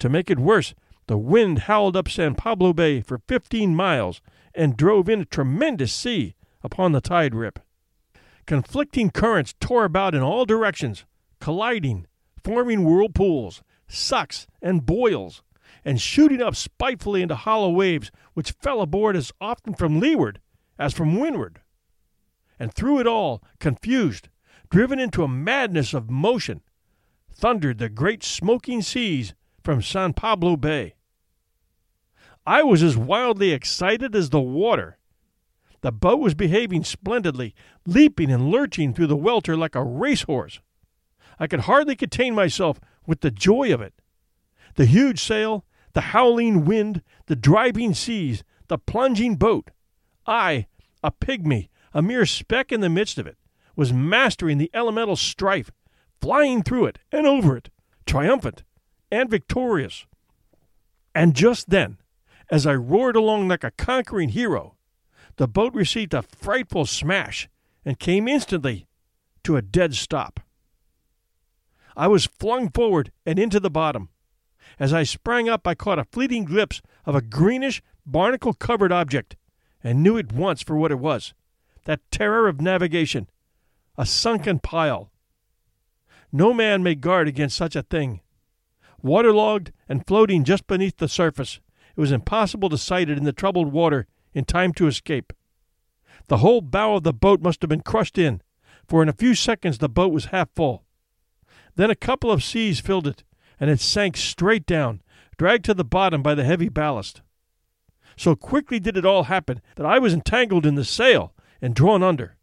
To 0.01 0.09
make 0.09 0.29
it 0.29 0.41
worse, 0.41 0.75
the 1.07 1.17
wind 1.17 1.61
howled 1.61 1.97
up 1.97 2.09
San 2.09 2.35
Pablo 2.35 2.73
Bay 2.73 3.01
for 3.01 3.21
fifteen 3.29 3.77
miles 3.77 4.21
and 4.57 4.77
drove 4.77 5.09
in 5.09 5.21
a 5.21 5.25
tremendous 5.25 5.93
sea 5.93 6.35
upon 6.65 6.91
the 6.91 7.01
tide 7.01 7.33
rip. 7.33 7.61
Conflicting 8.47 9.11
currents 9.11 9.55
tore 9.59 9.85
about 9.85 10.15
in 10.15 10.23
all 10.23 10.45
directions, 10.45 11.05
colliding, 11.41 12.07
forming 12.45 12.85
whirlpools, 12.85 13.63
sucks, 13.89 14.47
and 14.63 14.87
boils, 14.87 15.43
and 15.85 16.01
shooting 16.01 16.41
up 16.41 16.55
spitefully 16.55 17.23
into 17.23 17.35
hollow 17.35 17.71
waves 17.71 18.11
which 18.35 18.53
fell 18.53 18.81
aboard 18.81 19.17
as 19.17 19.33
often 19.41 19.75
from 19.75 19.99
leeward 19.99 20.41
as 20.79 20.95
from 20.95 21.19
windward. 21.19 21.61
And 22.59 22.73
through 22.73 23.01
it 23.01 23.07
all, 23.07 23.43
confused, 23.59 24.29
driven 24.71 25.01
into 25.01 25.25
a 25.25 25.29
madness 25.29 25.93
of 25.93 26.09
motion, 26.09 26.63
thundered 27.33 27.79
the 27.79 27.89
great 27.89 28.23
smoking 28.23 28.81
seas 28.81 29.35
from 29.63 29.83
San 29.83 30.13
Pablo 30.13 30.57
Bay. 30.57 30.95
I 32.47 32.63
was 32.63 32.83
as 32.83 32.97
wildly 32.97 33.51
excited 33.51 34.15
as 34.15 34.31
the 34.31 34.41
water. 34.41 34.99
The 35.87 35.93
boat 35.93 36.19
was 36.19 36.35
behaving 36.35 36.83
splendidly, 36.83 37.55
leaping 37.87 38.33
and 38.33 38.51
lurching 38.51 38.93
through 38.93 39.07
the 39.07 39.15
welter 39.15 39.57
like 39.57 39.77
a 39.77 39.85
racehorse. 39.85 40.59
I 41.39 41.47
could 41.47 41.61
hardly 41.61 41.95
contain 41.95 42.35
myself 42.35 42.81
with 43.07 43.21
the 43.21 43.31
joy 43.31 43.73
of 43.73 43.81
it. 43.81 43.95
The 44.75 44.87
huge 44.87 45.23
sail, 45.23 45.65
the 45.93 46.11
howling 46.11 46.65
wind, 46.65 47.03
the 47.27 47.37
driving 47.37 47.95
seas, 47.95 48.43
the 48.67 48.79
plunging 48.79 49.37
boat. 49.37 49.71
I, 50.27 50.67
a 51.05 51.13
pygmy, 51.13 51.69
a 51.95 52.03
mere 52.03 52.27
speck 52.27 52.73
in 52.73 52.81
the 52.81 52.89
midst 52.89 53.17
of 53.17 53.29
it, 53.29 53.39
was 53.77 53.93
mastering 53.93 54.59
the 54.59 54.73
elemental 54.75 55.15
strife, 55.15 55.71
flying 56.21 56.65
through 56.65 56.87
it 56.87 56.99
and 57.13 57.29
over 57.29 57.57
it, 57.57 57.71
triumphant 58.07 58.65
and 59.13 59.31
victorious. 59.31 60.05
And 61.15 61.37
just 61.37 61.71
then, 61.71 61.99
as 62.51 62.67
I 62.67 62.75
roared 62.75 63.15
along 63.15 63.47
like 63.47 63.63
a 63.63 63.71
conquering 63.71 64.31
hero, 64.31 64.76
the 65.37 65.49
boat 65.49 65.75
received 65.75 66.15
a 66.15 66.23
frightful 66.23 66.87
smash 66.87 67.49
and 67.85 67.99
came 67.99 68.27
instantly 68.27 68.87
to 69.45 69.57
a 69.57 69.63
dead 69.63 69.95
stop. 69.95 70.41
I 71.97 72.09
was 72.09 72.27
flung 72.27 72.71
forward 72.71 73.13
and 73.25 73.39
into 73.39 73.61
the 73.61 73.71
bottom. 73.71 74.11
As 74.79 74.93
I 74.93 75.05
sprang 75.05 75.49
up, 75.49 75.67
I 75.67 75.75
caught 75.75 75.99
a 75.99 76.05
fleeting 76.05 76.45
glimpse 76.45 76.83
of 77.05 77.15
a 77.15 77.23
greenish, 77.23 77.83
barnacle 78.05 78.53
covered 78.53 78.93
object, 78.93 79.37
and 79.83 80.03
knew 80.03 80.19
at 80.19 80.33
once 80.33 80.63
for 80.63 80.77
what 80.77 80.91
it 80.91 80.99
was 80.99 81.33
that 81.85 82.01
terror 82.11 82.49
of 82.49 82.61
navigation 82.61 83.29
a 83.97 84.05
sunken 84.05 84.59
pile. 84.59 85.11
No 86.31 86.53
man 86.53 86.83
may 86.83 86.95
guard 86.95 87.29
against 87.29 87.57
such 87.57 87.77
a 87.77 87.83
thing. 87.83 88.21
Waterlogged 89.01 89.73
and 89.89 90.07
floating 90.07 90.45
just 90.45 90.67
beneath 90.67 90.99
the 90.99 91.09
surface, 91.09 91.61
it 91.97 92.01
was 92.01 92.13
impossible 92.13 92.69
to 92.69 92.77
sight 92.77 93.09
it 93.09 93.17
in 93.17 93.25
the 93.25 93.33
troubled 93.33 93.73
water 93.73 94.07
in 94.37 94.45
time 94.45 94.75
to 94.75 94.87
escape. 94.87 95.33
The 96.29 96.39
whole 96.39 96.61
bow 96.61 96.97
of 96.97 97.05
the 97.05 97.15
boat 97.15 97.41
must 97.41 97.63
have 97.63 97.71
been 97.71 97.81
crushed 97.81 98.19
in, 98.19 98.43
for 98.87 99.03
in 99.03 99.09
a 99.09 99.15
few 99.15 99.35
seconds 99.35 99.79
the 99.79 99.89
boat 99.89 100.13
was 100.13 100.27
half 100.27 100.51
full. 100.55 100.85
Then 101.77 101.91
a 101.91 101.97
couple 101.97 102.31
of 102.31 102.45
seas 102.45 102.79
filled 102.79 103.07
it, 103.07 103.25
and 103.59 103.71
it 103.71 103.81
sank 103.81 104.17
straight 104.17 104.67
down, 104.67 105.03
dragged 105.39 105.65
to 105.65 105.75
the 105.75 105.85
bottom 105.85 106.23
by 106.23 106.35
the 106.35 106.45
heavy 106.45 106.69
ballast. 106.69 107.23
So 108.15 108.37
quickly 108.37 108.79
did 108.79 108.99
it 108.99 109.07
all 109.07 109.25
happen 109.25 109.63
that 109.77 109.87
I 109.87 109.99
was 109.99 110.13
entangled 110.13 110.67
in 110.67 110.75
the 110.75 110.85
sail 110.85 111.33
and 111.63 111.75
drawn 111.75 112.03
under. 112.03 112.37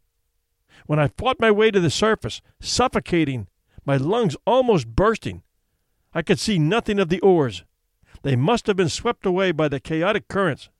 When 0.86 0.98
I 0.98 1.08
fought 1.16 1.38
my 1.38 1.52
way 1.52 1.70
to 1.70 1.80
the 1.80 1.90
surface, 1.90 2.42
suffocating, 2.60 3.46
my 3.84 3.96
lungs 3.96 4.36
almost 4.46 4.88
bursting, 4.88 5.42
I 6.12 6.22
could 6.22 6.40
see 6.40 6.58
nothing 6.58 6.98
of 6.98 7.08
the 7.08 7.20
oars. 7.20 7.64
They 8.22 8.34
must 8.34 8.66
have 8.66 8.76
been 8.76 8.88
swept 8.88 9.24
away 9.26 9.52
by 9.52 9.68
the 9.68 9.78
chaotic 9.78 10.26
currents. 10.26 10.70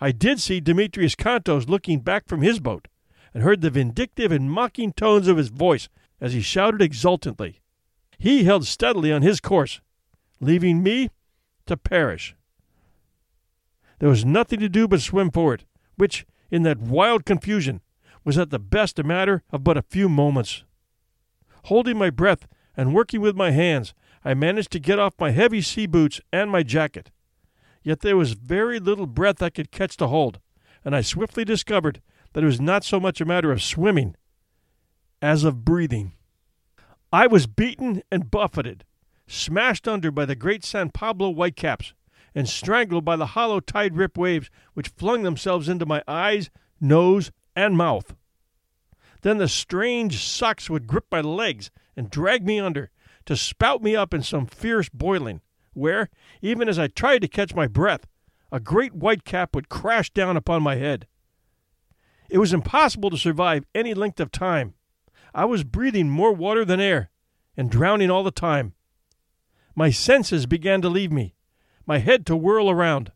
I 0.00 0.12
did 0.12 0.40
see 0.40 0.60
Demetrius 0.60 1.14
Contos 1.14 1.68
looking 1.68 2.00
back 2.00 2.28
from 2.28 2.42
his 2.42 2.60
boat, 2.60 2.88
and 3.32 3.42
heard 3.42 3.60
the 3.60 3.70
vindictive 3.70 4.32
and 4.32 4.50
mocking 4.50 4.92
tones 4.92 5.28
of 5.28 5.36
his 5.36 5.48
voice 5.48 5.88
as 6.20 6.32
he 6.32 6.40
shouted 6.40 6.80
exultantly. 6.80 7.60
He 8.18 8.44
held 8.44 8.66
steadily 8.66 9.12
on 9.12 9.22
his 9.22 9.40
course, 9.40 9.80
leaving 10.40 10.82
me 10.82 11.10
to 11.66 11.76
perish. 11.76 12.34
There 13.98 14.08
was 14.08 14.24
nothing 14.24 14.60
to 14.60 14.68
do 14.68 14.88
but 14.88 15.00
swim 15.00 15.30
for 15.30 15.54
it, 15.54 15.64
which, 15.96 16.26
in 16.50 16.62
that 16.62 16.78
wild 16.78 17.24
confusion, 17.24 17.80
was 18.24 18.38
at 18.38 18.50
the 18.50 18.58
best 18.58 18.98
a 18.98 19.04
matter 19.04 19.42
of 19.50 19.64
but 19.64 19.76
a 19.76 19.82
few 19.82 20.08
moments. 20.08 20.64
Holding 21.64 21.98
my 21.98 22.10
breath 22.10 22.46
and 22.76 22.94
working 22.94 23.20
with 23.20 23.36
my 23.36 23.50
hands, 23.50 23.94
I 24.24 24.34
managed 24.34 24.70
to 24.72 24.80
get 24.80 24.98
off 24.98 25.14
my 25.18 25.30
heavy 25.30 25.60
sea 25.60 25.86
boots 25.86 26.20
and 26.32 26.50
my 26.50 26.62
jacket. 26.62 27.10
Yet 27.86 28.00
there 28.00 28.16
was 28.16 28.32
very 28.32 28.80
little 28.80 29.06
breath 29.06 29.40
I 29.40 29.48
could 29.48 29.70
catch 29.70 29.96
to 29.98 30.08
hold, 30.08 30.40
and 30.84 30.92
I 30.92 31.02
swiftly 31.02 31.44
discovered 31.44 32.02
that 32.32 32.42
it 32.42 32.46
was 32.46 32.60
not 32.60 32.82
so 32.82 32.98
much 32.98 33.20
a 33.20 33.24
matter 33.24 33.52
of 33.52 33.62
swimming 33.62 34.16
as 35.22 35.44
of 35.44 35.64
breathing. 35.64 36.14
I 37.12 37.28
was 37.28 37.46
beaten 37.46 38.02
and 38.10 38.28
buffeted, 38.28 38.84
smashed 39.28 39.86
under 39.86 40.10
by 40.10 40.24
the 40.24 40.34
great 40.34 40.64
San 40.64 40.90
Pablo 40.90 41.32
whitecaps, 41.32 41.94
and 42.34 42.48
strangled 42.48 43.04
by 43.04 43.14
the 43.14 43.26
hollow 43.26 43.60
tide 43.60 43.94
rip 43.94 44.18
waves 44.18 44.50
which 44.74 44.88
flung 44.88 45.22
themselves 45.22 45.68
into 45.68 45.86
my 45.86 46.02
eyes, 46.08 46.50
nose, 46.80 47.30
and 47.54 47.76
mouth. 47.76 48.16
Then 49.22 49.38
the 49.38 49.46
strange 49.46 50.24
sucks 50.24 50.68
would 50.68 50.88
grip 50.88 51.06
my 51.12 51.20
legs 51.20 51.70
and 51.96 52.10
drag 52.10 52.44
me 52.44 52.58
under, 52.58 52.90
to 53.26 53.36
spout 53.36 53.80
me 53.80 53.94
up 53.94 54.12
in 54.12 54.24
some 54.24 54.46
fierce 54.46 54.88
boiling, 54.88 55.40
where, 55.76 56.08
even 56.40 56.68
as 56.68 56.78
I 56.78 56.88
tried 56.88 57.20
to 57.20 57.28
catch 57.28 57.54
my 57.54 57.66
breath, 57.66 58.06
a 58.50 58.60
great 58.60 58.94
white 58.94 59.24
cap 59.24 59.54
would 59.54 59.68
crash 59.68 60.10
down 60.10 60.36
upon 60.36 60.62
my 60.62 60.76
head. 60.76 61.06
It 62.30 62.38
was 62.38 62.52
impossible 62.52 63.10
to 63.10 63.18
survive 63.18 63.64
any 63.74 63.94
length 63.94 64.20
of 64.20 64.32
time. 64.32 64.74
I 65.34 65.44
was 65.44 65.64
breathing 65.64 66.08
more 66.08 66.32
water 66.32 66.64
than 66.64 66.80
air, 66.80 67.10
and 67.56 67.70
drowning 67.70 68.10
all 68.10 68.24
the 68.24 68.30
time. 68.30 68.74
My 69.74 69.90
senses 69.90 70.46
began 70.46 70.80
to 70.82 70.88
leave 70.88 71.12
me, 71.12 71.34
my 71.86 71.98
head 71.98 72.24
to 72.26 72.36
whirl 72.36 72.70
around. 72.70 73.12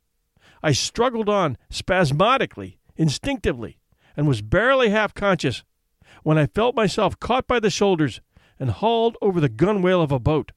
I 0.63 0.73
struggled 0.73 1.29
on 1.29 1.57
spasmodically, 1.71 2.79
instinctively, 2.97 3.79
and 4.17 4.29
was 4.29 4.43
barely 4.43 4.91
half 4.91 5.15
conscious 5.15 5.65
when 6.23 6.37
I 6.37 6.47
felt 6.47 6.75
myself 6.75 7.19
caught 7.19 7.47
by 7.47 7.61
the 7.61 7.71
shoulders 7.71 8.21
and 8.59 8.71
hauled 8.71 9.17
over 9.23 9.41
the 9.41 9.49
gunwale 9.49 10.03
of 10.03 10.13
a 10.13 10.19
boat. 10.19 10.53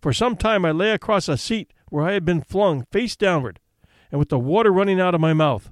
For 0.00 0.12
some 0.12 0.36
time 0.36 0.64
I 0.64 0.70
lay 0.70 0.90
across 0.90 1.28
a 1.28 1.36
seat 1.36 1.72
where 1.88 2.04
I 2.04 2.12
had 2.12 2.24
been 2.24 2.40
flung 2.40 2.84
face 2.90 3.16
downward, 3.16 3.60
and 4.10 4.18
with 4.18 4.28
the 4.28 4.38
water 4.38 4.72
running 4.72 5.00
out 5.00 5.14
of 5.14 5.20
my 5.20 5.32
mouth. 5.32 5.70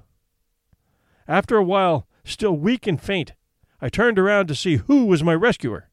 After 1.27 1.57
a 1.57 1.63
while, 1.63 2.07
still 2.23 2.57
weak 2.57 2.87
and 2.87 3.01
faint, 3.01 3.33
I 3.81 3.89
turned 3.89 4.19
around 4.19 4.47
to 4.47 4.55
see 4.55 4.77
who 4.77 5.05
was 5.05 5.23
my 5.23 5.35
rescuer. 5.35 5.89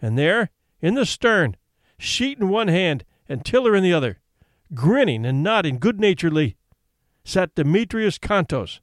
And 0.00 0.18
there, 0.18 0.50
in 0.80 0.94
the 0.94 1.06
stern, 1.06 1.56
sheet 1.98 2.38
in 2.38 2.48
one 2.48 2.68
hand 2.68 3.04
and 3.28 3.44
tiller 3.44 3.74
in 3.74 3.82
the 3.82 3.92
other, 3.92 4.20
grinning 4.74 5.24
and 5.24 5.42
nodding 5.42 5.78
good 5.78 6.00
naturedly, 6.00 6.56
sat 7.24 7.54
Demetrius 7.54 8.18
Contos. 8.18 8.80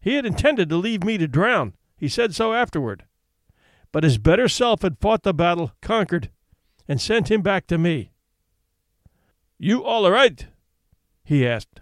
He 0.00 0.14
had 0.14 0.26
intended 0.26 0.68
to 0.70 0.76
leave 0.76 1.04
me 1.04 1.18
to 1.18 1.28
drown, 1.28 1.74
he 1.96 2.08
said 2.08 2.34
so 2.34 2.52
afterward, 2.52 3.04
but 3.92 4.02
his 4.02 4.18
better 4.18 4.48
self 4.48 4.82
had 4.82 4.98
fought 4.98 5.22
the 5.22 5.34
battle, 5.34 5.72
conquered, 5.80 6.30
and 6.88 7.00
sent 7.00 7.30
him 7.30 7.42
back 7.42 7.66
to 7.68 7.78
me. 7.78 8.12
You 9.58 9.84
all 9.84 10.10
right? 10.10 10.46
he 11.24 11.46
asked. 11.46 11.80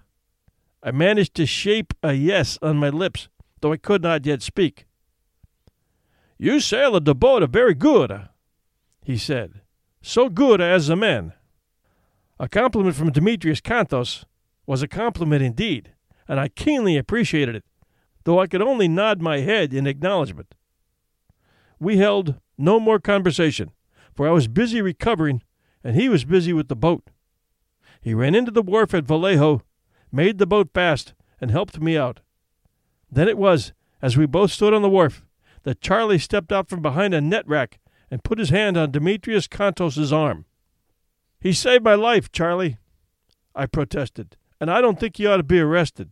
I 0.82 0.90
managed 0.90 1.34
to 1.34 1.46
shape 1.46 1.94
a 2.02 2.12
yes 2.12 2.58
on 2.62 2.76
my 2.76 2.88
lips, 2.88 3.28
though 3.60 3.72
I 3.72 3.76
could 3.76 4.02
not 4.02 4.26
yet 4.26 4.42
speak. 4.42 4.86
You 6.38 6.60
sailed 6.60 7.04
the 7.04 7.14
boat 7.14 7.48
very 7.50 7.74
good, 7.74 8.28
he 9.04 9.18
said. 9.18 9.60
So 10.02 10.30
good 10.30 10.60
as 10.60 10.88
a 10.88 10.96
man. 10.96 11.34
A 12.38 12.48
compliment 12.48 12.96
from 12.96 13.12
Demetrius 13.12 13.60
Contos 13.60 14.24
was 14.66 14.82
a 14.82 14.88
compliment 14.88 15.42
indeed, 15.42 15.92
and 16.26 16.40
I 16.40 16.48
keenly 16.48 16.96
appreciated 16.96 17.56
it, 17.56 17.64
though 18.24 18.40
I 18.40 18.46
could 18.46 18.62
only 18.62 18.88
nod 18.88 19.20
my 19.20 19.40
head 19.40 19.74
in 19.74 19.86
acknowledgment. 19.86 20.54
We 21.78 21.98
held 21.98 22.36
no 22.56 22.80
more 22.80 22.98
conversation, 22.98 23.72
for 24.20 24.28
I 24.28 24.32
was 24.32 24.48
busy 24.48 24.82
recovering, 24.82 25.42
and 25.82 25.96
he 25.96 26.10
was 26.10 26.26
busy 26.26 26.52
with 26.52 26.68
the 26.68 26.76
boat. 26.76 27.08
He 28.02 28.12
ran 28.12 28.34
into 28.34 28.50
the 28.50 28.60
wharf 28.60 28.92
at 28.92 29.06
Vallejo, 29.06 29.62
made 30.12 30.36
the 30.36 30.46
boat 30.46 30.68
fast, 30.74 31.14
and 31.40 31.50
helped 31.50 31.80
me 31.80 31.96
out. 31.96 32.20
Then 33.10 33.28
it 33.28 33.38
was, 33.38 33.72
as 34.02 34.18
we 34.18 34.26
both 34.26 34.52
stood 34.52 34.74
on 34.74 34.82
the 34.82 34.90
wharf, 34.90 35.24
that 35.62 35.80
Charlie 35.80 36.18
stepped 36.18 36.52
out 36.52 36.68
from 36.68 36.82
behind 36.82 37.14
a 37.14 37.22
net 37.22 37.48
rack 37.48 37.78
and 38.10 38.22
put 38.22 38.38
his 38.38 38.50
hand 38.50 38.76
on 38.76 38.90
Demetrius 38.90 39.48
Contos's 39.48 40.12
arm. 40.12 40.44
He 41.40 41.54
saved 41.54 41.84
my 41.84 41.94
life, 41.94 42.30
Charlie, 42.30 42.76
I 43.54 43.64
protested, 43.64 44.36
and 44.60 44.70
I 44.70 44.82
don't 44.82 45.00
think 45.00 45.16
he 45.16 45.26
ought 45.26 45.38
to 45.38 45.42
be 45.42 45.60
arrested. 45.60 46.10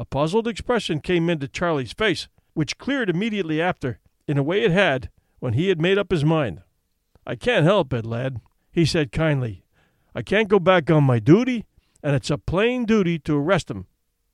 A 0.00 0.04
puzzled 0.04 0.48
expression 0.48 0.98
came 0.98 1.30
into 1.30 1.46
Charlie's 1.46 1.92
face, 1.92 2.26
which 2.54 2.76
cleared 2.76 3.08
immediately 3.08 3.62
after, 3.62 4.00
in 4.26 4.36
a 4.36 4.42
way 4.42 4.64
it 4.64 4.72
had 4.72 5.10
when 5.38 5.52
he 5.52 5.68
had 5.68 5.80
made 5.80 5.96
up 5.96 6.10
his 6.10 6.24
mind. 6.24 6.60
I 7.26 7.36
can't 7.36 7.64
help 7.64 7.92
it, 7.92 8.04
lad, 8.04 8.40
he 8.70 8.84
said 8.84 9.12
kindly. 9.12 9.64
I 10.14 10.22
can't 10.22 10.48
go 10.48 10.58
back 10.58 10.90
on 10.90 11.04
my 11.04 11.18
duty, 11.18 11.64
and 12.02 12.16
it's 12.16 12.30
a 12.30 12.38
plain 12.38 12.84
duty 12.84 13.18
to 13.20 13.36
arrest 13.36 13.70
him. 13.70 13.86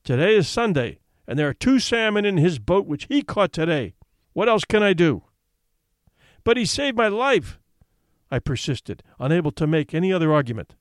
Today 0.05 0.35
is 0.35 0.49
Sunday, 0.49 1.01
and 1.27 1.39
there 1.39 1.49
are 1.49 1.55
two 1.55 1.79
salmon 1.79 2.25
in 2.25 2.39
his 2.39 2.59
boat 2.59 2.87
which 2.87 3.07
he 3.09 3.23
caught 3.23 3.53
today. 3.53 3.95
What 4.33 4.49
else 4.49 4.65
can 4.65 4.83
I 4.83 4.95
do? 4.95 5.25
But 6.45 6.57
he 6.57 6.65
saved 6.65 6.97
my 6.97 7.09
life, 7.09 7.59
I 8.31 8.39
persisted, 8.39 9.03
unable 9.21 9.51
to 9.53 9.67
make 9.67 9.93
any 9.93 10.13
other 10.13 10.33
argument. 10.33 10.75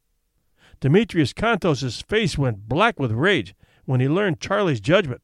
Demetrius 0.80 1.34
Contos's 1.34 2.02
face 2.02 2.38
went 2.38 2.70
black 2.70 3.00
with 3.00 3.12
rage 3.12 3.56
when 3.86 4.00
he 4.00 4.08
learned 4.08 4.40
Charlie's 4.40 4.80
judgment. 4.80 5.22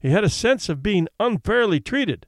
He 0.00 0.10
had 0.10 0.24
a 0.24 0.30
sense 0.30 0.68
of 0.68 0.82
being 0.82 1.06
unfairly 1.20 1.78
treated. 1.78 2.26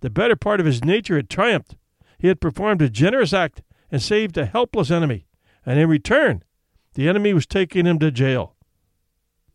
The 0.00 0.10
better 0.10 0.36
part 0.36 0.60
of 0.60 0.66
his 0.66 0.84
nature 0.84 1.16
had 1.16 1.28
triumphed. 1.28 1.76
He 2.18 2.28
had 2.28 2.40
performed 2.40 2.82
a 2.82 2.90
generous 2.90 3.32
act 3.32 3.62
and 3.90 4.02
saved 4.02 4.36
a 4.36 4.46
helpless 4.46 4.90
enemy, 4.90 5.26
and 5.64 5.78
in 5.78 5.88
return, 5.88 6.42
the 6.94 7.08
enemy 7.08 7.34
was 7.34 7.46
taking 7.46 7.86
him 7.86 7.98
to 7.98 8.10
jail. 8.10 8.56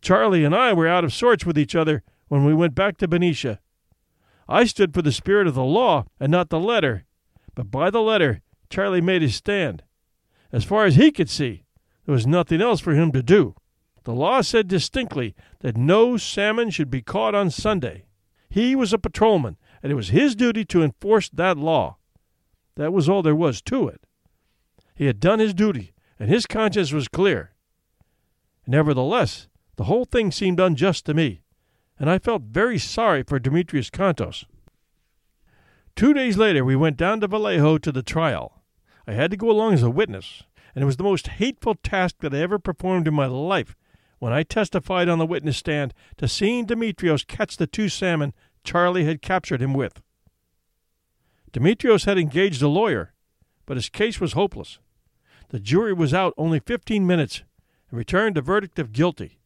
Charlie 0.00 0.44
and 0.44 0.54
I 0.54 0.72
were 0.72 0.88
out 0.88 1.04
of 1.04 1.12
sorts 1.12 1.44
with 1.44 1.58
each 1.58 1.74
other 1.74 2.02
when 2.28 2.44
we 2.44 2.54
went 2.54 2.74
back 2.74 2.96
to 2.98 3.08
Benicia. 3.08 3.60
I 4.48 4.64
stood 4.64 4.92
for 4.94 5.02
the 5.02 5.12
spirit 5.12 5.46
of 5.46 5.54
the 5.54 5.64
law 5.64 6.06
and 6.18 6.30
not 6.30 6.50
the 6.50 6.60
letter, 6.60 7.04
but 7.54 7.70
by 7.70 7.90
the 7.90 8.02
letter 8.02 8.40
Charlie 8.70 9.00
made 9.00 9.22
his 9.22 9.34
stand. 9.34 9.82
As 10.50 10.64
far 10.64 10.84
as 10.84 10.96
he 10.96 11.10
could 11.10 11.30
see, 11.30 11.64
there 12.04 12.12
was 12.12 12.26
nothing 12.26 12.60
else 12.60 12.80
for 12.80 12.94
him 12.94 13.12
to 13.12 13.22
do. 13.22 13.54
The 14.04 14.12
law 14.12 14.40
said 14.40 14.66
distinctly 14.66 15.34
that 15.60 15.76
no 15.76 16.16
salmon 16.16 16.70
should 16.70 16.90
be 16.90 17.02
caught 17.02 17.34
on 17.34 17.50
Sunday. 17.50 18.06
He 18.48 18.74
was 18.74 18.92
a 18.92 18.98
patrolman, 18.98 19.56
and 19.82 19.92
it 19.92 19.94
was 19.94 20.08
his 20.08 20.34
duty 20.34 20.64
to 20.66 20.82
enforce 20.82 21.28
that 21.30 21.56
law. 21.56 21.96
That 22.76 22.92
was 22.92 23.08
all 23.08 23.22
there 23.22 23.34
was 23.34 23.60
to 23.62 23.88
it. 23.88 24.00
He 24.94 25.06
had 25.06 25.20
done 25.20 25.38
his 25.38 25.54
duty, 25.54 25.92
and 26.18 26.28
his 26.28 26.46
conscience 26.46 26.92
was 26.92 27.08
clear. 27.08 27.52
Nevertheless, 28.66 29.48
the 29.76 29.84
whole 29.84 30.04
thing 30.04 30.30
seemed 30.30 30.60
unjust 30.60 31.06
to 31.06 31.14
me, 31.14 31.42
and 31.98 32.08
I 32.08 32.18
felt 32.18 32.42
very 32.42 32.78
sorry 32.78 33.22
for 33.22 33.38
Demetrius 33.38 33.90
Contos. 33.90 34.44
Two 35.96 36.14
days 36.14 36.36
later, 36.36 36.64
we 36.64 36.76
went 36.76 36.96
down 36.96 37.20
to 37.20 37.28
Vallejo 37.28 37.78
to 37.78 37.92
the 37.92 38.02
trial. 38.02 38.62
I 39.06 39.12
had 39.12 39.30
to 39.32 39.36
go 39.36 39.50
along 39.50 39.74
as 39.74 39.82
a 39.82 39.90
witness, 39.90 40.44
and 40.74 40.82
it 40.82 40.86
was 40.86 40.96
the 40.96 41.04
most 41.04 41.26
hateful 41.28 41.74
task 41.74 42.16
that 42.20 42.34
I 42.34 42.38
ever 42.38 42.58
performed 42.58 43.08
in 43.08 43.14
my 43.14 43.26
life 43.26 43.76
when 44.18 44.32
I 44.32 44.44
testified 44.44 45.08
on 45.08 45.18
the 45.18 45.26
witness 45.26 45.56
stand 45.56 45.92
to 46.18 46.28
seeing 46.28 46.64
Demetrios 46.64 47.24
catch 47.24 47.56
the 47.56 47.66
two 47.66 47.88
salmon 47.88 48.32
Charlie 48.62 49.04
had 49.04 49.20
captured 49.20 49.60
him 49.60 49.74
with. 49.74 50.00
Demetrios 51.52 52.04
had 52.04 52.18
engaged 52.18 52.62
a 52.62 52.68
lawyer, 52.68 53.12
but 53.66 53.76
his 53.76 53.88
case 53.88 54.20
was 54.20 54.32
hopeless. 54.32 54.78
The 55.50 55.60
jury 55.60 55.92
was 55.92 56.14
out 56.14 56.34
only 56.36 56.60
fifteen 56.60 57.06
minutes 57.06 57.42
and 57.90 57.98
returned 57.98 58.38
a 58.38 58.42
verdict 58.42 58.78
of 58.78 58.92
guilty. 58.92 59.38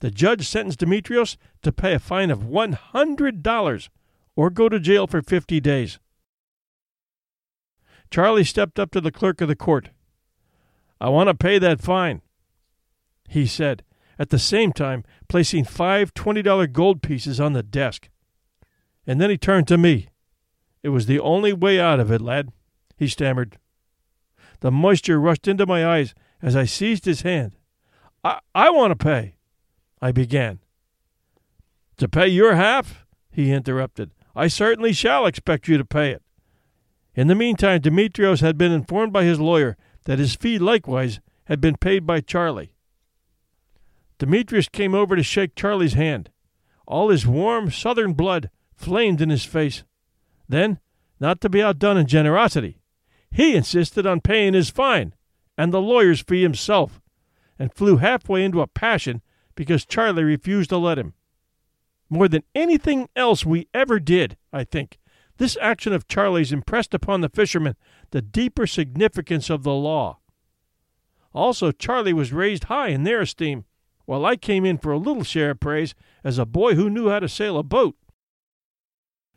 The 0.00 0.10
judge 0.10 0.46
sentenced 0.46 0.80
Demetrios 0.80 1.36
to 1.62 1.72
pay 1.72 1.94
a 1.94 1.98
fine 1.98 2.30
of 2.30 2.44
one 2.44 2.72
hundred 2.72 3.42
dollars 3.42 3.88
or 4.36 4.50
go 4.50 4.68
to 4.68 4.78
jail 4.78 5.06
for 5.06 5.22
fifty 5.22 5.60
days. 5.60 5.98
Charlie 8.10 8.44
stepped 8.44 8.78
up 8.78 8.90
to 8.90 9.00
the 9.00 9.10
clerk 9.10 9.40
of 9.40 9.48
the 9.48 9.56
court. 9.56 9.88
I 11.00 11.08
want 11.08 11.28
to 11.28 11.34
pay 11.34 11.58
that 11.58 11.80
fine, 11.80 12.20
he 13.26 13.46
said, 13.46 13.82
at 14.18 14.28
the 14.28 14.38
same 14.38 14.72
time 14.72 15.02
placing 15.28 15.64
five 15.64 16.12
$20 16.12 16.70
gold 16.72 17.02
pieces 17.02 17.40
on 17.40 17.54
the 17.54 17.62
desk. 17.62 18.10
And 19.06 19.20
then 19.20 19.30
he 19.30 19.38
turned 19.38 19.66
to 19.68 19.78
me. 19.78 20.10
It 20.82 20.88
was 20.88 21.06
the 21.06 21.20
only 21.20 21.52
way 21.52 21.78
out 21.80 22.00
of 22.00 22.10
it, 22.10 22.20
lad, 22.20 22.52
he 22.96 23.08
stammered. 23.08 23.58
The 24.60 24.70
moisture 24.70 25.20
rushed 25.20 25.48
into 25.48 25.66
my 25.66 25.86
eyes 25.86 26.14
as 26.40 26.56
I 26.56 26.64
seized 26.64 27.04
his 27.04 27.22
hand. 27.22 27.56
I, 28.24 28.40
I 28.54 28.70
want 28.70 28.90
to 28.90 29.04
pay, 29.04 29.36
I 30.00 30.12
began. 30.12 30.60
To 31.98 32.08
pay 32.08 32.28
your 32.28 32.54
half? 32.54 33.06
he 33.30 33.52
interrupted. 33.52 34.12
I 34.34 34.48
certainly 34.48 34.92
shall 34.92 35.26
expect 35.26 35.68
you 35.68 35.78
to 35.78 35.84
pay 35.84 36.10
it. 36.10 36.22
In 37.14 37.26
the 37.26 37.34
meantime, 37.34 37.80
Demetrios 37.80 38.40
had 38.40 38.56
been 38.56 38.72
informed 38.72 39.12
by 39.12 39.24
his 39.24 39.38
lawyer 39.38 39.76
that 40.04 40.18
his 40.18 40.34
fee 40.34 40.58
likewise 40.58 41.20
had 41.44 41.60
been 41.60 41.76
paid 41.76 42.06
by 42.06 42.20
Charlie. 42.20 42.74
Demetrius 44.18 44.68
came 44.68 44.94
over 44.94 45.16
to 45.16 45.22
shake 45.22 45.54
Charlie's 45.54 45.94
hand. 45.94 46.30
All 46.86 47.10
his 47.10 47.26
warm 47.26 47.70
southern 47.70 48.14
blood 48.14 48.50
flamed 48.74 49.20
in 49.20 49.30
his 49.30 49.44
face. 49.44 49.84
Then, 50.52 50.80
not 51.18 51.40
to 51.40 51.48
be 51.48 51.62
outdone 51.62 51.96
in 51.96 52.06
generosity, 52.06 52.82
he 53.30 53.56
insisted 53.56 54.06
on 54.06 54.20
paying 54.20 54.52
his 54.52 54.68
fine 54.68 55.14
and 55.56 55.72
the 55.72 55.80
lawyer's 55.80 56.20
fee 56.20 56.42
himself, 56.42 57.00
and 57.58 57.72
flew 57.72 57.96
halfway 57.96 58.44
into 58.44 58.60
a 58.60 58.66
passion 58.66 59.22
because 59.54 59.86
Charlie 59.86 60.24
refused 60.24 60.68
to 60.68 60.76
let 60.76 60.98
him. 60.98 61.14
More 62.10 62.28
than 62.28 62.42
anything 62.54 63.08
else 63.16 63.46
we 63.46 63.68
ever 63.72 63.98
did, 63.98 64.36
I 64.52 64.64
think, 64.64 64.98
this 65.38 65.56
action 65.58 65.94
of 65.94 66.06
Charlie's 66.06 66.52
impressed 66.52 66.92
upon 66.92 67.22
the 67.22 67.30
fishermen 67.30 67.74
the 68.10 68.20
deeper 68.20 68.66
significance 68.66 69.48
of 69.48 69.62
the 69.62 69.72
law. 69.72 70.18
Also, 71.32 71.72
Charlie 71.72 72.12
was 72.12 72.30
raised 72.30 72.64
high 72.64 72.88
in 72.88 73.04
their 73.04 73.22
esteem, 73.22 73.64
while 74.04 74.26
I 74.26 74.36
came 74.36 74.66
in 74.66 74.76
for 74.76 74.92
a 74.92 74.98
little 74.98 75.24
share 75.24 75.52
of 75.52 75.60
praise 75.60 75.94
as 76.22 76.36
a 76.36 76.44
boy 76.44 76.74
who 76.74 76.90
knew 76.90 77.08
how 77.08 77.20
to 77.20 77.28
sail 77.28 77.56
a 77.56 77.62
boat. 77.62 77.96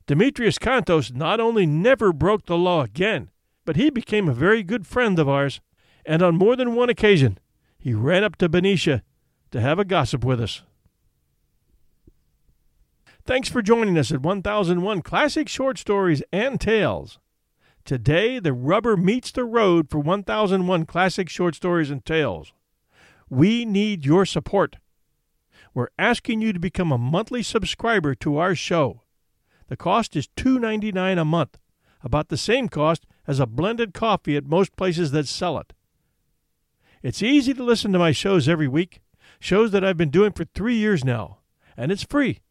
Demetrius 0.08 0.60
Contos 0.60 1.13
not 1.13 1.39
only 1.39 1.65
never 1.65 2.13
broke 2.13 2.46
the 2.46 2.58
law 2.58 2.84
again, 2.84 3.30
but 3.65 3.76
he 3.76 3.89
became 3.89 4.30
a 4.30 4.34
very 4.34 4.62
good 4.62 4.86
friend 4.86 5.18
of 5.18 5.28
ours, 5.28 5.62
and 6.06 6.22
on 6.22 6.38
more 6.38 6.56
than 6.56 6.76
one 6.76 6.89
occasion 6.89 7.39
he 7.80 7.94
ran 7.94 8.24
up 8.24 8.36
to 8.38 8.50
Benicia 8.50 9.04
to 9.52 9.62
have 9.62 9.80
a 9.80 9.86
gossip 9.86 10.24
with 10.24 10.41
us. 10.41 10.62
Thanks 13.26 13.50
for 13.50 13.63
joining 13.63 13.98
us 13.98 14.12
at 14.12 14.22
1001 14.22 15.02
Classic 15.02 15.50
Short 15.50 15.80
Stories 15.80 16.22
and 16.32 16.62
Tales. 16.62 17.18
Today, 17.84 18.38
the 18.38 18.54
rubber 18.54 18.96
meets 18.96 19.32
the 19.32 19.46
road 19.46 19.89
for 19.89 20.00
1001 20.00 20.86
Classic 20.86 21.28
Short 21.30 21.56
Stories 21.56 21.89
and 21.89 22.06
Tales. 22.06 22.54
We 23.30 23.65
need 23.65 24.06
your 24.06 24.28
support. 24.28 24.78
We're 25.74 25.89
asking 25.98 26.41
you 26.41 26.54
to 26.54 26.60
become 26.60 26.91
a 26.91 27.00
monthly 27.00 27.41
subscriber 27.41 28.13
to 28.15 28.38
our 28.38 28.54
show. 28.54 29.02
The 29.67 29.78
cost 29.78 30.15
is 30.15 30.28
$2.99 30.38 31.19
a 31.19 31.25
month, 31.25 31.58
about 32.04 32.30
the 32.30 32.38
same 32.38 32.69
cost 32.69 33.06
as 33.28 33.39
a 33.39 33.47
blended 33.47 33.93
coffee 33.93 34.38
at 34.38 34.45
most 34.45 34.75
places 34.75 35.12
that 35.12 35.28
sell 35.28 35.58
it. 35.58 35.73
It's 37.01 37.23
easy 37.23 37.54
to 37.54 37.63
listen 37.63 37.91
to 37.93 37.99
my 37.99 38.12
shows 38.12 38.47
every 38.47 38.67
week, 38.67 39.01
shows 39.39 39.71
that 39.71 39.84
I've 39.84 39.97
been 39.97 40.10
doing 40.10 40.32
for 40.32 40.45
three 40.45 40.75
years 40.75 41.04
now, 41.04 41.39
and 41.75 41.91
it's 41.91 42.04
free. 42.04 42.41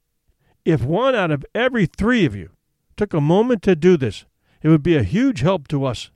If 0.69 0.85
one 0.85 1.15
out 1.15 1.31
of 1.31 1.47
every 1.55 1.87
three 1.87 2.27
of 2.27 2.37
you 2.37 2.51
took 2.95 3.15
a 3.15 3.23
moment 3.23 3.63
to 3.63 3.75
do 3.75 3.97
this, 3.97 4.27
it 4.61 4.69
would 4.69 4.83
be 4.83 4.99
a 4.99 5.03
huge 5.03 5.41
help 5.41 5.67
to 5.69 5.87
us. 5.87 6.11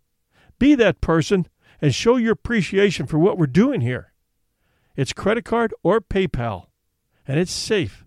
Be 0.59 0.75
that 0.75 1.01
person 1.01 1.49
and 1.81 1.95
show 1.95 2.17
your 2.17 2.33
appreciation 2.33 3.07
for 3.07 3.19
what 3.19 3.38
we're 3.38 3.47
doing 3.47 3.81
here. 3.81 4.12
It's 4.95 5.15
credit 5.15 5.47
card 5.47 5.73
or 5.83 6.03
PayPal, 6.03 6.67
and 7.27 7.41
it's 7.41 7.51
safe. 7.51 8.05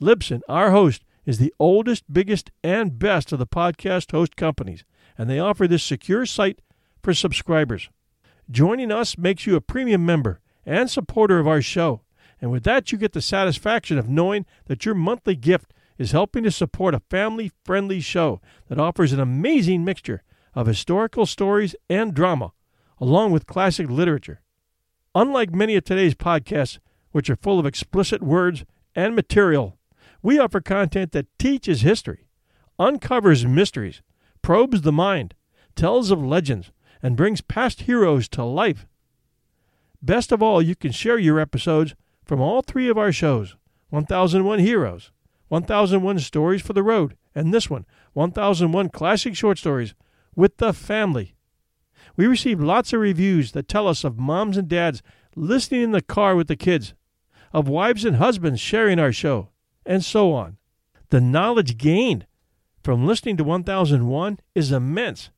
Libsyn, 0.00 0.40
our 0.48 0.72
host, 0.72 1.04
is 1.24 1.38
the 1.38 1.54
oldest, 1.60 2.02
biggest, 2.12 2.50
and 2.64 2.98
best 2.98 3.30
of 3.30 3.38
the 3.38 3.46
podcast 3.46 4.10
host 4.10 4.34
companies, 4.34 4.82
and 5.16 5.30
they 5.30 5.38
offer 5.38 5.68
this 5.68 5.84
secure 5.84 6.26
site 6.26 6.62
for 7.00 7.14
subscribers. 7.14 7.90
Joining 8.50 8.90
us 8.90 9.16
makes 9.16 9.46
you 9.46 9.54
a 9.54 9.60
premium 9.60 10.04
member 10.04 10.40
and 10.66 10.90
supporter 10.90 11.38
of 11.38 11.46
our 11.46 11.62
show, 11.62 12.00
and 12.40 12.50
with 12.50 12.64
that, 12.64 12.90
you 12.90 12.98
get 12.98 13.12
the 13.12 13.20
satisfaction 13.20 13.98
of 13.98 14.08
knowing 14.08 14.46
that 14.66 14.84
your 14.86 14.94
monthly 14.94 15.36
gift 15.36 15.72
is 15.98 16.12
helping 16.12 16.42
to 16.44 16.50
support 16.50 16.94
a 16.94 17.02
family 17.10 17.52
friendly 17.64 18.00
show 18.00 18.40
that 18.68 18.80
offers 18.80 19.12
an 19.12 19.20
amazing 19.20 19.84
mixture 19.84 20.22
of 20.54 20.66
historical 20.66 21.26
stories 21.26 21.76
and 21.90 22.14
drama, 22.14 22.52
along 22.98 23.32
with 23.32 23.46
classic 23.46 23.90
literature. 23.90 24.40
Unlike 25.14 25.52
many 25.54 25.76
of 25.76 25.84
today's 25.84 26.14
podcasts, 26.14 26.78
which 27.12 27.28
are 27.28 27.36
full 27.36 27.58
of 27.58 27.66
explicit 27.66 28.22
words 28.22 28.64
and 28.94 29.14
material, 29.14 29.76
we 30.22 30.38
offer 30.38 30.60
content 30.60 31.12
that 31.12 31.26
teaches 31.38 31.82
history, 31.82 32.26
uncovers 32.78 33.44
mysteries, 33.44 34.00
probes 34.40 34.82
the 34.82 34.92
mind, 34.92 35.34
tells 35.76 36.10
of 36.10 36.24
legends, 36.24 36.70
and 37.02 37.16
brings 37.16 37.40
past 37.40 37.82
heroes 37.82 38.28
to 38.28 38.44
life. 38.44 38.86
Best 40.02 40.32
of 40.32 40.42
all, 40.42 40.62
you 40.62 40.74
can 40.74 40.92
share 40.92 41.18
your 41.18 41.38
episodes 41.38 41.94
from 42.30 42.40
all 42.40 42.62
three 42.62 42.88
of 42.88 42.96
our 42.96 43.10
shows 43.10 43.56
1001 43.88 44.60
Heroes, 44.60 45.10
1001 45.48 46.20
Stories 46.20 46.62
for 46.62 46.74
the 46.74 46.82
Road, 46.84 47.16
and 47.34 47.52
this 47.52 47.68
one, 47.68 47.84
1001 48.12 48.88
Classic 48.90 49.34
Short 49.34 49.58
Stories, 49.58 49.96
with 50.36 50.58
the 50.58 50.72
family. 50.72 51.34
We 52.14 52.28
receive 52.28 52.60
lots 52.60 52.92
of 52.92 53.00
reviews 53.00 53.50
that 53.50 53.66
tell 53.66 53.88
us 53.88 54.04
of 54.04 54.16
moms 54.16 54.56
and 54.56 54.68
dads 54.68 55.02
listening 55.34 55.82
in 55.82 55.90
the 55.90 56.00
car 56.00 56.36
with 56.36 56.46
the 56.46 56.54
kids, 56.54 56.94
of 57.52 57.66
wives 57.66 58.04
and 58.04 58.14
husbands 58.14 58.60
sharing 58.60 59.00
our 59.00 59.10
show, 59.10 59.48
and 59.84 60.04
so 60.04 60.32
on. 60.32 60.56
The 61.08 61.20
knowledge 61.20 61.78
gained 61.78 62.28
from 62.84 63.08
listening 63.08 63.38
to 63.38 63.42
1001 63.42 64.38
is 64.54 64.70
immense. 64.70 65.30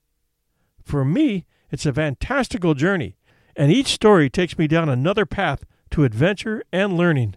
For 0.85 1.07
me, 1.07 1.47
it's 1.71 1.87
a 1.87 1.95
fantastical 1.95 2.75
journey, 2.75 3.17
and 3.57 3.73
each 3.73 3.87
story 3.87 4.29
takes 4.29 4.59
me 4.59 4.67
down 4.67 4.91
another 4.91 5.25
path 5.25 5.65
to 5.93 6.05
adventure 6.05 6.63
and 6.73 6.97
learning. 6.97 7.37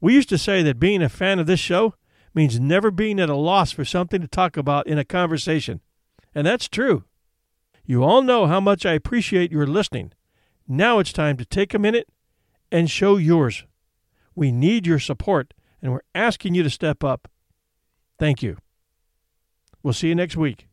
We 0.00 0.14
used 0.14 0.28
to 0.30 0.38
say 0.38 0.62
that 0.62 0.78
being 0.78 1.02
a 1.02 1.08
fan 1.08 1.38
of 1.38 1.46
this 1.46 1.60
show 1.60 1.94
means 2.34 2.60
never 2.60 2.90
being 2.90 3.18
at 3.18 3.30
a 3.30 3.36
loss 3.36 3.72
for 3.72 3.84
something 3.84 4.20
to 4.20 4.28
talk 4.28 4.56
about 4.56 4.86
in 4.86 4.98
a 4.98 5.04
conversation. 5.04 5.80
And 6.34 6.46
that's 6.46 6.68
true. 6.68 7.04
You 7.84 8.04
all 8.04 8.22
know 8.22 8.46
how 8.46 8.60
much 8.60 8.84
I 8.84 8.92
appreciate 8.92 9.52
your 9.52 9.66
listening. 9.66 10.12
Now 10.68 10.98
it's 10.98 11.12
time 11.12 11.36
to 11.38 11.44
take 11.44 11.72
a 11.72 11.78
minute 11.78 12.08
and 12.70 12.90
show 12.90 13.16
yours. 13.16 13.64
We 14.34 14.52
need 14.52 14.86
your 14.86 14.98
support, 14.98 15.54
and 15.80 15.92
we're 15.92 16.00
asking 16.14 16.54
you 16.54 16.62
to 16.62 16.70
step 16.70 17.02
up. 17.02 17.28
Thank 18.18 18.42
you. 18.42 18.58
We'll 19.82 19.94
see 19.94 20.08
you 20.08 20.14
next 20.14 20.36
week. 20.36 20.66